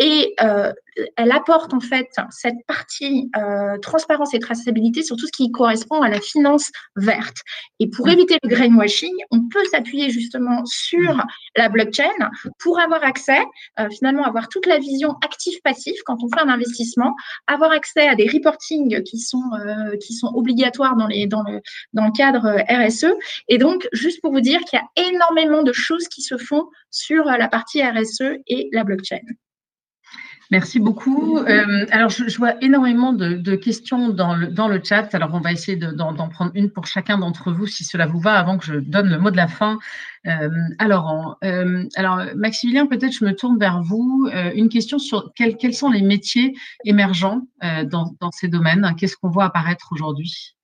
Et 0.00 0.34
euh, 0.40 0.72
elle 1.16 1.30
apporte 1.30 1.74
en 1.74 1.80
fait 1.80 2.08
cette 2.30 2.56
partie 2.66 3.30
euh, 3.36 3.76
transparence 3.78 4.32
et 4.32 4.38
traçabilité 4.38 5.02
sur 5.02 5.14
tout 5.16 5.26
ce 5.26 5.32
qui 5.32 5.52
correspond 5.52 6.00
à 6.00 6.08
la 6.08 6.20
finance 6.22 6.70
verte. 6.96 7.36
Et 7.80 7.90
pour 7.90 8.06
mm. 8.06 8.10
éviter 8.10 8.38
le 8.42 8.48
greenwashing, 8.48 9.12
on 9.30 9.46
peut 9.48 9.64
s'appuyer 9.70 10.08
justement 10.08 10.64
sur 10.64 11.22
la 11.54 11.68
blockchain 11.68 12.30
pour 12.58 12.80
avoir 12.80 13.04
accès, 13.04 13.42
euh, 13.78 13.88
finalement, 13.90 14.24
avoir 14.24 14.48
toute 14.48 14.64
la 14.64 14.78
vision 14.78 15.16
active-passif 15.22 16.00
quand 16.06 16.16
on 16.22 16.28
fait 16.30 16.40
un 16.40 16.48
investissement, 16.48 17.14
avoir 17.46 17.70
accès 17.70 18.08
à 18.08 18.14
des 18.14 18.26
reportings 18.26 19.02
qui 19.02 19.18
sont, 19.18 19.42
qui 20.00 20.14
sont 20.14 20.32
obligatoires 20.34 20.96
dans, 20.96 21.08
les, 21.08 21.26
dans, 21.26 21.42
le, 21.42 21.60
dans 21.92 22.06
le 22.06 22.12
cadre 22.20 22.62
RSE. 22.68 23.12
Et 23.48 23.56
donc, 23.56 23.88
juste 23.92 24.20
pour 24.20 24.32
vous 24.32 24.42
dire 24.42 24.60
qu'il 24.66 24.78
y 24.78 24.82
a 24.82 25.08
énormément 25.08 25.62
de 25.62 25.72
choses 25.72 26.06
qui 26.08 26.20
se 26.20 26.36
font 26.36 26.64
sur 26.90 27.24
la 27.24 27.48
partie 27.48 27.82
RSE 27.82 28.40
et 28.46 28.68
la 28.72 28.84
blockchain. 28.84 29.24
Merci 30.50 30.80
beaucoup. 30.80 31.38
Euh, 31.38 31.86
alors, 31.92 32.10
je, 32.10 32.36
vois 32.36 32.54
énormément 32.60 33.12
de, 33.12 33.54
questions 33.54 34.08
dans 34.08 34.34
le, 34.34 34.48
dans 34.48 34.68
le 34.68 34.80
chat. 34.82 35.14
Alors, 35.14 35.30
on 35.32 35.40
va 35.40 35.52
essayer 35.52 35.76
d'en 35.78 36.28
prendre 36.28 36.50
une 36.54 36.70
pour 36.70 36.86
chacun 36.86 37.18
d'entre 37.18 37.52
vous, 37.52 37.66
si 37.66 37.84
cela 37.84 38.06
vous 38.06 38.18
va, 38.18 38.34
avant 38.34 38.58
que 38.58 38.66
je 38.66 38.74
donne 38.74 39.08
le 39.08 39.18
mot 39.18 39.30
de 39.30 39.36
la 39.36 39.48
fin. 39.48 39.78
Euh, 40.26 40.48
alors, 40.78 41.38
euh, 41.44 41.84
alors, 41.94 42.20
Maximilien, 42.34 42.86
peut-être 42.86 43.12
je 43.12 43.24
me 43.24 43.34
tourne 43.34 43.58
vers 43.58 43.80
vous. 43.80 44.28
une 44.54 44.68
question 44.68 44.98
sur 44.98 45.32
quels, 45.36 45.74
sont 45.74 45.88
les 45.88 46.02
métiers 46.02 46.52
émergents 46.84 47.42
dans 47.84 48.30
ces 48.32 48.48
domaines? 48.48 48.94
Qu'est-ce 48.98 49.16
qu'on 49.16 49.30
voit 49.30 49.44
apparaître 49.44 49.88
aujourd'hui? 49.92 50.56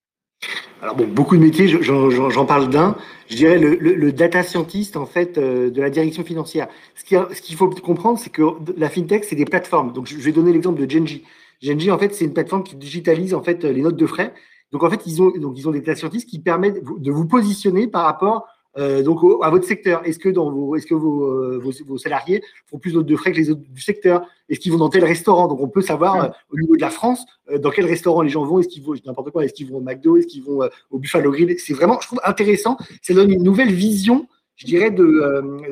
Alors 0.82 0.94
bon, 0.94 1.06
beaucoup 1.08 1.36
de 1.36 1.42
métiers, 1.42 1.66
j'en 1.68 2.44
parle 2.46 2.68
d'un. 2.68 2.96
Je 3.28 3.36
dirais 3.36 3.58
le, 3.58 4.12
data 4.12 4.42
scientist 4.42 4.96
en 4.96 5.06
fait 5.06 5.38
euh, 5.38 5.70
de 5.70 5.80
la 5.80 5.90
direction 5.90 6.22
financière. 6.22 6.68
Ce 6.94 7.04
qu'il 7.04 7.56
faut 7.56 7.68
comprendre, 7.70 8.18
c'est 8.18 8.30
que 8.30 8.42
la 8.76 8.88
fintech, 8.88 9.24
c'est 9.24 9.36
des 9.36 9.46
plateformes. 9.46 9.92
Donc 9.92 10.06
je 10.06 10.16
vais 10.16 10.32
donner 10.32 10.52
l'exemple 10.52 10.80
de 10.80 10.90
Genji. 10.90 11.24
Genji, 11.62 11.90
en 11.90 11.98
fait, 11.98 12.14
c'est 12.14 12.26
une 12.26 12.34
plateforme 12.34 12.62
qui 12.62 12.76
digitalise 12.76 13.34
en 13.34 13.42
fait 13.42 13.64
les 13.64 13.80
notes 13.80 13.96
de 13.96 14.06
frais. 14.06 14.34
Donc 14.70 14.82
en 14.82 14.90
fait, 14.90 15.00
ils 15.06 15.22
ont 15.22 15.32
donc 15.36 15.58
ils 15.58 15.66
ont 15.66 15.72
des 15.72 15.80
data 15.80 15.96
scientists 15.96 16.28
qui 16.28 16.40
permettent 16.40 16.82
de 16.84 17.10
vous 17.10 17.26
positionner 17.26 17.88
par 17.88 18.04
rapport 18.04 18.46
euh, 18.78 19.02
donc 19.02 19.20
à 19.42 19.50
votre 19.50 19.66
secteur. 19.66 20.02
Est-ce 20.04 20.18
que, 20.18 20.28
dans 20.28 20.50
vos, 20.50 20.76
est-ce 20.76 20.86
que 20.86 20.94
vos, 20.94 21.24
euh, 21.24 21.62
vos, 21.86 21.98
salariés 21.98 22.42
font 22.66 22.78
plus 22.78 22.92
de 22.92 23.16
frais 23.16 23.32
que 23.32 23.36
les 23.36 23.50
autres 23.50 23.62
du 23.68 23.80
secteur? 23.80 24.26
Est-ce 24.48 24.60
qu'ils 24.60 24.72
vont 24.72 24.78
dans 24.78 24.88
tel 24.88 25.04
restaurant? 25.04 25.48
Donc 25.48 25.60
on 25.60 25.68
peut 25.68 25.82
savoir 25.82 26.24
euh, 26.24 26.28
au 26.50 26.58
niveau 26.58 26.76
de 26.76 26.80
la 26.80 26.90
France 26.90 27.24
dans 27.60 27.70
quel 27.70 27.86
restaurant 27.86 28.22
les 28.22 28.28
gens 28.28 28.44
vont? 28.44 28.58
Est-ce 28.58 28.68
qu'ils 28.68 28.82
vont 28.82 28.94
n'importe 29.04 29.30
quoi 29.30 29.44
Est-ce 29.44 29.54
qu'ils 29.54 29.70
vont 29.70 29.78
au 29.78 29.80
McDo? 29.80 30.16
Est-ce 30.16 30.26
qu'ils 30.26 30.42
vont 30.42 30.60
au 30.90 30.98
Buffalo 30.98 31.30
Grill? 31.30 31.56
C'est 31.58 31.74
vraiment, 31.74 31.98
je 32.00 32.06
trouve 32.06 32.20
intéressant. 32.24 32.76
Ça 33.02 33.14
donne 33.14 33.30
une 33.30 33.42
nouvelle 33.42 33.72
vision 33.72 34.26
je 34.56 34.64
dirais, 34.64 34.90
de, 34.90 35.04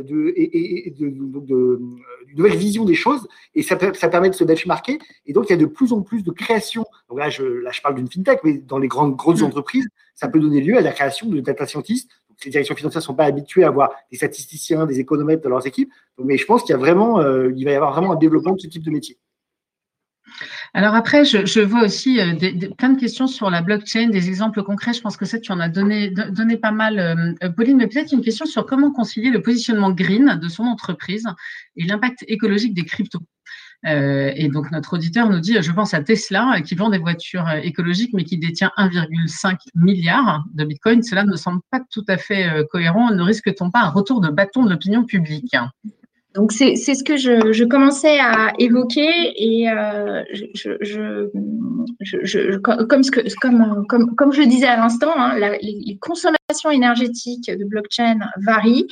de, 0.03 0.35
et, 0.37 0.95
de, 0.99 1.09
de, 1.09 1.81
une 2.29 2.37
nouvelle 2.37 2.59
vision 2.59 2.85
des 2.85 2.95
choses, 2.95 3.27
et 3.55 3.63
ça, 3.63 3.79
ça 3.95 4.09
permet 4.11 4.29
de 4.29 4.35
se 4.35 4.45
benchmarker. 4.45 4.99
Et 5.25 5.33
donc, 5.33 5.47
il 5.49 5.53
y 5.53 5.55
a 5.55 5.57
de 5.57 5.65
plus 5.65 5.95
en 5.95 6.03
plus 6.03 6.23
de 6.23 6.31
création. 6.31 6.85
Donc 7.09 7.19
là, 7.19 7.31
je, 7.31 7.45
là, 7.45 7.71
je 7.73 7.81
parle 7.81 7.95
d'une 7.95 8.11
fintech, 8.11 8.41
mais 8.45 8.59
dans 8.59 8.77
les 8.77 8.89
grandes, 8.89 9.17
grosses 9.17 9.41
mmh. 9.41 9.47
entreprises, 9.47 9.89
ça 10.15 10.29
peut 10.29 10.39
donner 10.39 10.61
lieu 10.61 10.77
à 10.77 10.81
la 10.81 10.93
création 10.93 11.29
de 11.29 11.41
data 11.41 11.67
scientists 11.67 12.11
les 12.45 12.51
directions 12.51 12.75
financières 12.75 13.01
ne 13.01 13.05
sont 13.05 13.15
pas 13.15 13.25
habituées 13.25 13.65
à 13.65 13.69
avoir 13.69 13.91
des 14.11 14.17
statisticiens, 14.17 14.87
des 14.87 15.01
économètres 15.01 15.43
dans 15.43 15.51
leurs 15.51 15.67
équipes. 15.67 15.91
mais 16.23 16.37
je 16.37 16.45
pense 16.45 16.63
qu'il 16.63 16.71
y 16.71 16.75
a 16.75 16.79
vraiment, 16.79 17.21
euh, 17.21 17.53
il 17.57 17.65
va 17.65 17.73
y 17.73 17.75
avoir 17.75 17.93
vraiment 17.93 18.13
un 18.13 18.17
développement 18.17 18.53
de 18.53 18.61
ce 18.61 18.67
type 18.67 18.83
de 18.83 18.91
métier. 18.91 19.19
Alors 20.73 20.95
après, 20.95 21.25
je, 21.25 21.61
vois 21.61 21.85
aussi 21.85 22.21
euh, 22.21 22.35
plein 22.77 22.91
de 22.91 22.99
questions 22.99 23.27
sur 23.27 23.51
la 23.51 23.63
blockchain, 23.63 24.09
des 24.09 24.29
exemples 24.29 24.63
concrets. 24.63 24.93
Je 24.93 25.01
pense 25.01 25.17
que 25.17 25.25
ça, 25.25 25.39
tu 25.39 25.53
en 25.53 25.61
as 25.61 25.69
donné, 25.69 26.11
donné 26.11 26.57
pas 26.57 26.73
mal, 26.73 26.99
euh, 26.99 27.51
Pauline, 27.51 27.77
mais 27.77 27.87
peut-être 27.87 28.13
une 28.13 28.23
question 28.23 28.45
sur 28.47 28.67
comment 28.67 28.91
concilier 28.91 29.31
le 29.31 29.41
positionnement 29.41 29.93
green 29.93 30.39
de 30.43 30.49
son 30.49 30.65
entreprise 30.65 31.27
et 31.77 31.85
l'impact 31.85 32.25
écologique 32.27 32.75
des 32.75 32.85
cryptos. 32.85 33.21
Euh, 33.87 34.33
et 34.35 34.49
donc, 34.49 34.71
notre 34.71 34.95
auditeur 34.95 35.29
nous 35.29 35.41
dit, 35.41 35.57
je 35.61 35.73
pense 35.73 35.95
à 35.95 36.03
Tesla, 36.03 36.61
qui 36.65 36.75
vend 36.75 36.89
des 36.89 36.99
voitures 36.99 37.47
euh, 37.47 37.61
écologiques, 37.63 38.13
mais 38.15 38.25
qui 38.25 38.39
détient 38.39 38.71
1,5 38.79 39.57
milliard 39.75 40.45
de 40.55 40.65
Bitcoin. 40.65 41.03
Cela 41.03 41.25
ne 41.25 41.37
semble 41.37 41.61
pas 41.71 41.81
tout 41.91 42.05
à 42.09 42.17
fait 42.17 42.49
euh, 42.49 42.65
cohérent. 42.71 43.13
Ne 43.13 43.23
risque-t-on 43.23 43.71
pas 43.71 43.81
un 43.81 43.91
retour 43.91 44.21
de 44.21 44.29
bâton 44.29 44.65
de 44.65 44.71
l'opinion 44.71 45.05
publique? 45.05 45.55
Donc 46.35 46.51
c'est 46.51 46.75
ce 46.75 47.05
que 47.05 47.17
je, 47.17 47.65
commençais 47.65 48.19
à 48.19 48.53
évoquer 48.59 49.09
et 49.37 49.69
comme, 52.65 54.33
je 54.33 54.41
le 54.41 54.47
disais 54.47 54.67
à 54.67 54.77
l'instant, 54.77 55.13
hein, 55.17 55.39
les, 55.39 55.97
consommations 56.01 56.73
énergétiques 56.73 57.49
de 57.49 57.65
blockchain 57.65 58.19
varient. 58.45 58.89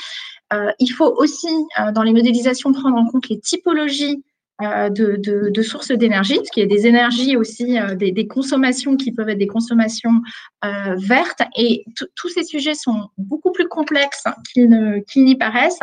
Euh, 0.53 0.71
il 0.79 0.89
faut 0.89 1.13
aussi, 1.17 1.49
dans 1.95 2.05
les 2.05 2.13
modélisations, 2.13 2.73
prendre 2.73 2.97
en 2.97 3.07
compte 3.07 3.29
les 3.29 3.41
typologies 3.41 4.23
euh, 4.63 4.89
de, 4.91 5.63
sources 5.63 5.93
d'énergie, 5.93 6.37
parce 6.37 6.51
qu'il 6.51 6.63
y 6.63 6.67
a 6.67 6.69
des 6.69 6.87
énergies 6.87 7.37
aussi, 7.37 7.79
euh, 7.79 7.95
des, 7.95 8.27
consommations 8.27 8.97
qui 8.97 9.13
peuvent 9.13 9.29
être 9.29 9.39
des 9.39 9.47
consommations 9.47 10.21
euh, 10.65 10.95
vertes. 10.97 11.43
Et 11.57 11.85
tous 12.17 12.29
ces 12.29 12.43
sujets 12.43 12.75
sont 12.75 13.09
beaucoup 13.19 13.53
plus 13.53 13.69
complexes 13.69 14.25
qu'ils 14.53 15.25
n'y 15.25 15.37
paraissent. 15.37 15.79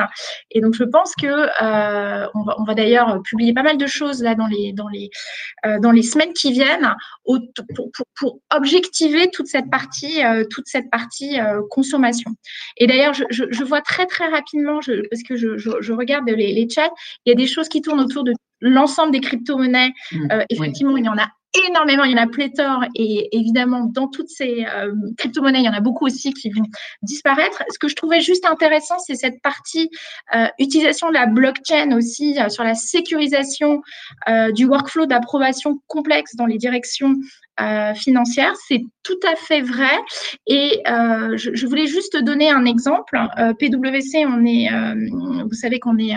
Et 0.52 0.62
donc, 0.62 0.74
je 0.74 0.84
pense 0.84 1.14
que 1.16 1.28
on 2.36 2.64
va, 2.64 2.74
d'ailleurs 2.74 3.22
publier 3.24 3.54
pas 3.54 3.64
mal 3.64 3.78
de 3.78 3.88
choses 3.88 4.22
là 4.22 4.36
dans 4.36 4.48
les, 4.48 4.74
dans 4.74 4.88
les, 4.88 5.10
dans 5.80 5.92
les 5.92 6.04
semaines 6.04 6.34
qui 6.34 6.52
viennent 6.52 6.96
pour, 8.16 8.40
objectiver 8.52 9.30
toute 9.32 9.48
cette 9.48 9.70
partie, 9.70 10.22
toute 10.50 10.68
cette 10.68 10.90
partie 10.90 11.38
consommation. 11.70 12.32
Et 12.78 12.88
d'ailleurs, 12.88 13.14
je, 13.14 13.64
vois 13.64 13.82
très, 13.82 14.06
très 14.06 14.28
rapidement, 14.28 14.80
parce 15.10 15.24
que 15.24 15.36
je, 15.36 15.92
regarde 15.94 16.28
les 16.30 16.68
chats, 16.70 16.92
il 17.26 17.30
y 17.30 17.34
a 17.34 17.36
des 17.36 17.48
choses 17.48 17.70
qui 17.70 17.82
tournent 17.82 18.02
autour 18.02 18.24
de 18.24 18.34
l'ensemble 18.62 19.12
des 19.12 19.22
crypto-monnaies, 19.22 19.94
mmh, 20.12 20.32
euh, 20.32 20.44
effectivement, 20.50 20.98
il 20.98 21.06
y 21.06 21.10
en 21.10 21.18
a 21.18 21.28
énormément, 21.68 22.04
il 22.04 22.12
y 22.12 22.14
en 22.14 22.22
a 22.22 22.28
pléthore. 22.28 22.84
Et 22.94 23.36
évidemment 23.36 23.86
dans 23.86 24.08
toutes 24.08 24.30
ces 24.30 24.66
euh, 24.66 24.94
crypto-monnaies, 25.18 25.60
il 25.60 25.66
y 25.66 25.70
en 25.70 25.74
a 25.74 25.82
beaucoup 25.82 26.06
aussi 26.06 26.34
qui 26.34 26.50
vont 26.52 26.66
disparaître. 27.02 27.64
Ce 27.72 27.80
que 27.80 27.88
je 27.88 27.96
trouvais 27.96 28.22
juste 28.22 28.46
intéressant, 28.46 29.00
c'est 29.00 29.16
cette 29.16 29.42
partie 29.42 29.90
euh, 30.36 30.46
utilisation 30.60 31.10
de 31.10 31.14
la 31.14 31.26
blockchain 31.26 31.92
aussi 31.98 32.38
sur 32.50 32.64
la 32.64 32.76
sécurisation 32.76 33.82
du 34.54 34.66
workflow 34.66 35.08
d'approbation 35.08 35.82
complexe 35.88 36.36
dans 36.36 36.46
les 36.46 36.58
directions 36.58 37.16
euh, 37.62 37.94
financière. 37.94 38.54
C'est 38.68 38.82
tout 39.04 39.20
à 39.28 39.36
fait 39.36 39.62
vrai. 39.62 39.92
Et 40.48 40.82
euh, 40.88 41.36
je, 41.36 41.68
voulais 41.68 41.88
juste 41.88 42.16
donner 42.16 42.50
un 42.50 42.64
exemple. 42.64 43.20
Euh, 43.38 43.54
PwC, 43.54 44.26
on 44.26 44.46
est, 44.46 44.70
vous 45.44 45.54
savez 45.54 45.80
qu'on 45.80 45.98
est, 45.98 46.16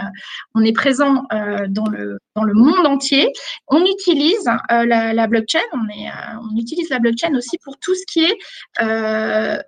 on 0.55 0.63
est 0.63 0.73
présent 0.73 1.25
dans 1.69 1.87
le 1.87 2.19
dans 2.37 2.45
le 2.45 2.55
monde 2.55 2.87
entier. 2.87 3.31
On 3.69 3.85
utilise 3.85 4.49
la, 4.71 5.27
blockchain. 5.27 5.61
On 5.73 5.89
est, 5.89 6.11
on 6.43 6.57
utilise 6.57 6.89
la 6.91 6.99
blockchain 6.99 7.35
aussi 7.35 7.59
pour 7.65 7.77
tout 7.79 7.95
ce 7.95 8.05
qui 8.07 8.25
est 8.25 8.39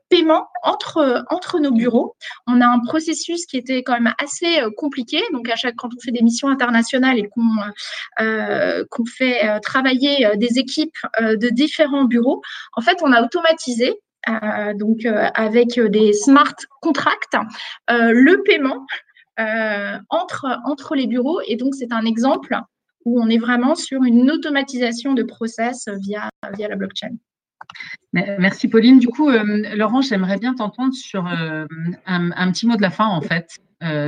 paiement 0.09 0.47
entre 0.63 1.25
entre 1.31 1.59
nos 1.59 1.73
bureaux. 1.73 2.15
On 2.47 2.61
a 2.61 2.67
un 2.67 2.81
processus 2.87 3.47
qui 3.47 3.57
était 3.57 3.83
quand 3.83 3.95
même 3.95 4.15
assez 4.19 4.61
compliqué. 4.77 5.21
Donc 5.33 5.49
à 5.49 5.57
chaque 5.57 5.77
quand 5.77 5.89
on 5.89 6.01
fait 6.01 6.13
des 6.13 6.23
missions 6.23 6.49
internationales 6.49 7.19
et 7.19 7.29
qu'on 7.29 7.43
qu'on 8.91 9.05
fait 9.07 9.61
travailler 9.61 10.29
des 10.37 10.59
équipes 10.59 10.97
de 11.21 11.49
différents 11.65 12.05
bureaux. 12.05 12.43
En 12.75 12.83
fait, 12.83 12.99
on 13.03 13.13
a 13.13 13.23
automatisé 13.23 14.01
euh, 14.29 14.75
donc 14.75 15.05
euh, 15.05 15.29
avec 15.35 15.79
des 15.79 16.13
smart 16.13 16.55
contracts, 16.81 17.37
euh, 17.91 18.13
le 18.13 18.43
paiement 18.43 18.87
entre, 20.11 20.61
entre 20.65 20.95
les 20.95 21.07
bureaux. 21.07 21.41
Et 21.47 21.57
donc, 21.57 21.75
c'est 21.75 21.93
un 21.93 22.05
exemple 22.05 22.57
où 23.05 23.21
on 23.21 23.29
est 23.29 23.39
vraiment 23.39 23.75
sur 23.75 24.05
une 24.05 24.31
automatisation 24.31 25.13
de 25.13 25.25
process 25.25 25.89
via, 26.01 26.31
via 26.57 26.69
la 26.69 26.77
blockchain. 26.77 27.17
Merci 28.13 28.69
Pauline. 28.69 29.01
Du 29.01 29.09
coup, 29.09 29.29
Laurent, 29.31 30.03
j'aimerais 30.03 30.39
bien 30.39 30.55
t'entendre 30.55 30.95
sur 30.95 31.27
un, 31.27 31.67
un, 32.07 32.53
petit 32.53 32.67
mot 32.67 32.77
de 32.77 32.83
la 32.83 32.91
fin, 32.91 33.07
en 33.07 33.21
fait, 33.21 33.59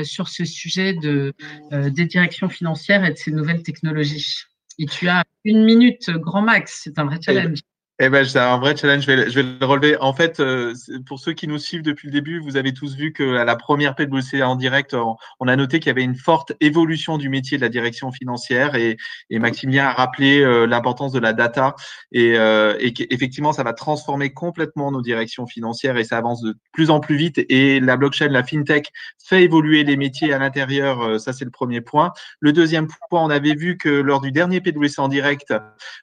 sur 0.05 0.29
ce 0.29 0.45
sujet 0.45 0.95
de, 0.95 1.35
des 1.73 2.05
directions 2.05 2.49
financières 2.49 3.05
et 3.05 3.11
de 3.11 3.17
ces 3.17 3.33
nouvelles 3.33 3.65
technologies. 3.65 4.45
Et 4.79 4.87
tu 4.87 5.09
as 5.09 5.25
une 5.45 5.65
minute 5.65 6.11
grand 6.11 6.43
max, 6.43 6.81
c'est 6.85 6.99
un 6.99 7.05
vrai 7.05 7.19
challenge. 7.21 7.61
Eh 7.99 8.11
ben, 8.11 8.27
c'est 8.27 8.39
un 8.39 8.59
vrai 8.59 8.77
challenge. 8.77 9.05
Je 9.05 9.07
vais, 9.07 9.31
je 9.31 9.41
vais, 9.41 9.57
le 9.59 9.65
relever. 9.65 9.97
En 9.99 10.13
fait, 10.13 10.39
euh, 10.39 10.75
pour 11.07 11.19
ceux 11.19 11.33
qui 11.33 11.49
nous 11.49 11.57
suivent 11.57 11.81
depuis 11.81 12.09
le 12.09 12.13
début, 12.13 12.39
vous 12.41 12.59
avez 12.59 12.75
tous 12.75 12.95
vu 12.95 13.11
que 13.15 13.37
à 13.37 13.45
la 13.47 13.57
première 13.57 13.95
PwC 13.95 14.43
en 14.43 14.55
direct, 14.55 14.95
on 15.41 15.49
a 15.49 15.57
noté 15.57 15.81
qu'il 15.81 15.87
y 15.87 15.91
avait 15.93 16.03
une 16.03 16.15
forte 16.15 16.53
évolution 16.61 17.17
du 17.17 17.31
métier 17.31 17.57
de 17.57 17.63
la 17.63 17.71
direction 17.71 18.13
financière 18.13 18.75
et, 18.75 18.99
et 19.31 19.39
Maximilien 19.39 19.87
a 19.87 19.93
rappelé 19.95 20.41
euh, 20.41 20.67
l'importance 20.67 21.13
de 21.13 21.19
la 21.21 21.33
data 21.33 21.75
et, 22.13 22.37
euh, 22.37 22.77
et 22.81 22.93
qu'effectivement, 22.93 23.55
ça 23.55 23.63
va 23.63 23.73
transformer 23.73 24.31
complètement 24.31 24.93
nos 24.93 25.01
directions 25.01 25.47
financières 25.47 25.97
et 25.97 26.05
ça 26.05 26.19
avance 26.19 26.43
de 26.43 26.55
plus 26.75 26.91
en 26.91 27.01
plus 27.01 27.17
vite. 27.17 27.47
Et 27.49 27.81
la 27.81 27.97
blockchain, 27.97 28.29
la 28.29 28.45
fintech 28.45 28.93
fait 29.25 29.45
évoluer 29.45 29.85
les 29.85 29.97
métiers 29.97 30.35
à 30.35 30.39
l'intérieur. 30.39 31.19
Ça, 31.19 31.33
c'est 31.33 31.47
le 31.47 31.51
premier 31.51 31.81
point. 31.81 32.13
Le 32.41 32.53
deuxième 32.53 32.89
point, 33.09 33.25
on 33.25 33.31
avait 33.31 33.55
vu 33.55 33.79
que 33.79 33.89
lors 33.89 34.21
du 34.21 34.33
dernier 34.33 34.61
PwC 34.61 35.01
en 35.01 35.09
direct, 35.09 35.55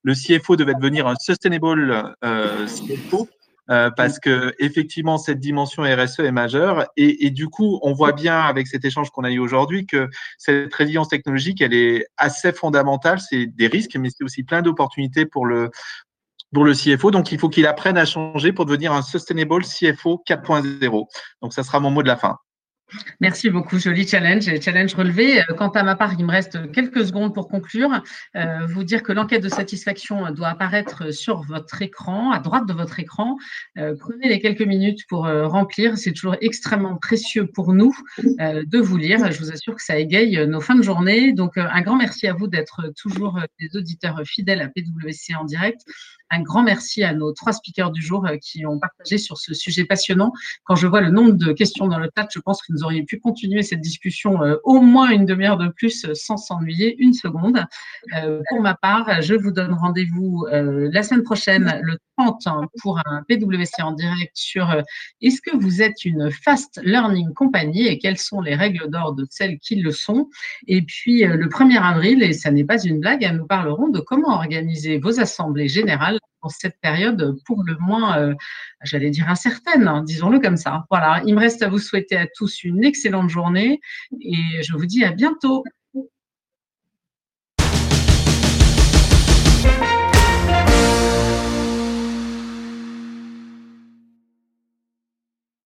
le 0.01 0.13
CFO 0.15 0.55
devait 0.55 0.73
devenir 0.73 1.05
un 1.05 1.15
sustainable 1.19 1.82
euh, 1.91 2.67
euh, 3.69 3.89
parce 3.95 4.19
que 4.19 4.53
effectivement 4.59 5.17
cette 5.17 5.39
dimension 5.39 5.83
RSE 5.83 6.19
est 6.19 6.31
majeure. 6.31 6.85
Et, 6.97 7.29
du 7.29 7.47
coup 7.47 7.79
on 7.81 7.93
voit 7.93 8.11
bien 8.11 8.41
avec 8.41 8.67
cet 8.67 8.83
échange 8.83 9.09
qu'on 9.09 9.23
a 9.23 9.31
eu 9.31 9.39
aujourd'hui 9.39 9.85
que 9.85 10.09
cette 10.37 10.73
résilience 10.73 11.07
technologique 11.07 11.61
elle 11.61 11.73
est 11.73 12.05
assez 12.17 12.51
fondamentale. 12.51 13.19
C'est 13.19 13.47
des 13.47 13.67
risques 13.67 13.95
mais 13.95 14.09
c'est 14.09 14.23
aussi 14.23 14.43
plein 14.43 14.61
d'opportunités 14.61 15.25
pour 15.25 15.45
le 15.45 15.69
pour 16.53 16.65
le 16.65 16.73
CFO 16.73 17.09
donc 17.11 17.31
il 17.31 17.39
faut 17.39 17.49
qu'il 17.49 17.65
apprenne 17.65 17.97
à 17.97 18.05
changer 18.05 18.53
pour 18.53 18.65
devenir 18.65 18.93
un 18.93 19.01
sustainable 19.01 19.63
CFO 19.63 20.21
4.0 20.27 21.05
donc 21.41 21.53
ça 21.53 21.63
sera 21.63 21.79
mon 21.79 21.89
mot 21.89 22.03
de 22.03 22.07
la 22.07 22.15
fin 22.15 22.37
Merci 23.19 23.49
beaucoup, 23.49 23.79
joli 23.79 24.07
challenge 24.07 24.49
challenge 24.59 24.93
relevé. 24.95 25.41
Euh, 25.41 25.53
quant 25.57 25.69
à 25.69 25.83
ma 25.83 25.95
part, 25.95 26.13
il 26.17 26.25
me 26.25 26.31
reste 26.31 26.71
quelques 26.71 27.05
secondes 27.05 27.33
pour 27.33 27.47
conclure. 27.47 28.01
Euh, 28.35 28.65
vous 28.67 28.83
dire 28.83 29.03
que 29.03 29.11
l'enquête 29.11 29.43
de 29.43 29.49
satisfaction 29.49 30.31
doit 30.31 30.49
apparaître 30.49 31.13
sur 31.13 31.41
votre 31.41 31.81
écran, 31.81 32.31
à 32.31 32.39
droite 32.39 32.65
de 32.67 32.73
votre 32.73 32.99
écran. 32.99 33.37
Euh, 33.77 33.95
prenez 33.99 34.29
les 34.29 34.39
quelques 34.39 34.61
minutes 34.61 35.01
pour 35.07 35.23
remplir. 35.25 35.97
C'est 35.97 36.13
toujours 36.13 36.35
extrêmement 36.41 36.95
précieux 36.97 37.47
pour 37.47 37.73
nous 37.73 37.95
de 38.19 38.79
vous 38.79 38.97
lire. 38.97 39.31
Je 39.31 39.39
vous 39.39 39.51
assure 39.51 39.75
que 39.75 39.83
ça 39.83 39.97
égaye 39.97 40.47
nos 40.47 40.61
fins 40.61 40.75
de 40.75 40.83
journée. 40.83 41.33
Donc, 41.33 41.57
un 41.57 41.81
grand 41.81 41.95
merci 41.95 42.27
à 42.27 42.33
vous 42.33 42.47
d'être 42.47 42.91
toujours 42.95 43.39
des 43.59 43.75
auditeurs 43.77 44.21
fidèles 44.25 44.61
à 44.61 44.67
PwC 44.67 45.35
en 45.35 45.45
direct. 45.45 45.81
Un 46.29 46.41
grand 46.41 46.63
merci 46.63 47.03
à 47.03 47.13
nos 47.13 47.31
trois 47.31 47.53
speakers 47.53 47.91
du 47.91 48.01
jour 48.01 48.27
qui 48.41 48.65
ont 48.65 48.79
partagé 48.79 49.17
sur 49.17 49.37
ce 49.37 49.53
sujet 49.53 49.85
passionnant. 49.85 50.31
Quand 50.63 50.75
je 50.75 50.87
vois 50.87 51.01
le 51.01 51.09
nombre 51.09 51.33
de 51.33 51.51
questions 51.51 51.87
dans 51.87 51.99
le 51.99 52.09
chat, 52.17 52.27
je 52.33 52.39
pense 52.39 52.61
que 52.61 52.73
nous 52.73 52.82
auriez 52.83 53.03
pu 53.03 53.19
continuer 53.19 53.63
cette 53.63 53.81
discussion 53.81 54.41
euh, 54.43 54.55
au 54.63 54.81
moins 54.81 55.11
une 55.11 55.25
demi-heure 55.25 55.57
de 55.57 55.67
plus 55.69 56.05
euh, 56.05 56.13
sans 56.13 56.37
s'ennuyer 56.37 56.95
une 56.99 57.13
seconde. 57.13 57.65
Euh, 58.15 58.41
pour 58.49 58.61
ma 58.61 58.75
part, 58.75 59.21
je 59.21 59.33
vous 59.35 59.51
donne 59.51 59.73
rendez-vous 59.73 60.45
la 60.51 61.03
semaine 61.03 61.23
prochaine, 61.23 61.79
le 61.83 61.97
30, 62.17 62.47
pour 62.81 62.99
un 63.05 63.23
PWC 63.27 63.81
en 63.81 63.91
direct 63.91 64.31
sur 64.35 64.75
est-ce 65.21 65.41
que 65.41 65.55
vous 65.55 65.81
êtes 65.81 66.05
une 66.05 66.31
fast 66.31 66.79
learning 66.83 67.33
compagnie 67.33 67.87
et 67.87 67.97
quelles 67.97 68.17
sont 68.17 68.41
les 68.41 68.55
règles 68.55 68.89
d'or 68.89 69.13
de 69.13 69.25
celles 69.29 69.59
qui 69.59 69.75
le 69.75 69.91
sont? 69.91 70.29
Et 70.67 70.81
puis 70.81 71.23
le 71.23 71.47
1er 71.47 71.81
avril, 71.81 72.23
et 72.23 72.33
ça 72.33 72.51
n'est 72.51 72.63
pas 72.63 72.81
une 72.81 72.99
blague, 72.99 73.29
nous 73.33 73.45
parlerons 73.45 73.89
de 73.89 73.99
comment 73.99 74.35
organiser 74.35 74.99
vos 74.99 75.19
assemblées 75.19 75.67
générales 75.67 76.19
cette 76.51 76.79
période 76.81 77.35
pour 77.45 77.63
le 77.63 77.77
moins, 77.79 78.19
euh, 78.19 78.33
j'allais 78.83 79.09
dire 79.09 79.29
incertaine, 79.29 79.87
hein, 79.87 80.03
disons-le 80.03 80.39
comme 80.39 80.57
ça. 80.57 80.85
Voilà, 80.89 81.21
il 81.25 81.35
me 81.35 81.39
reste 81.39 81.61
à 81.61 81.69
vous 81.69 81.79
souhaiter 81.79 82.17
à 82.17 82.27
tous 82.27 82.63
une 82.63 82.83
excellente 82.83 83.29
journée 83.29 83.79
et 84.21 84.63
je 84.63 84.73
vous 84.73 84.85
dis 84.85 85.03
à 85.03 85.11
bientôt. 85.11 85.63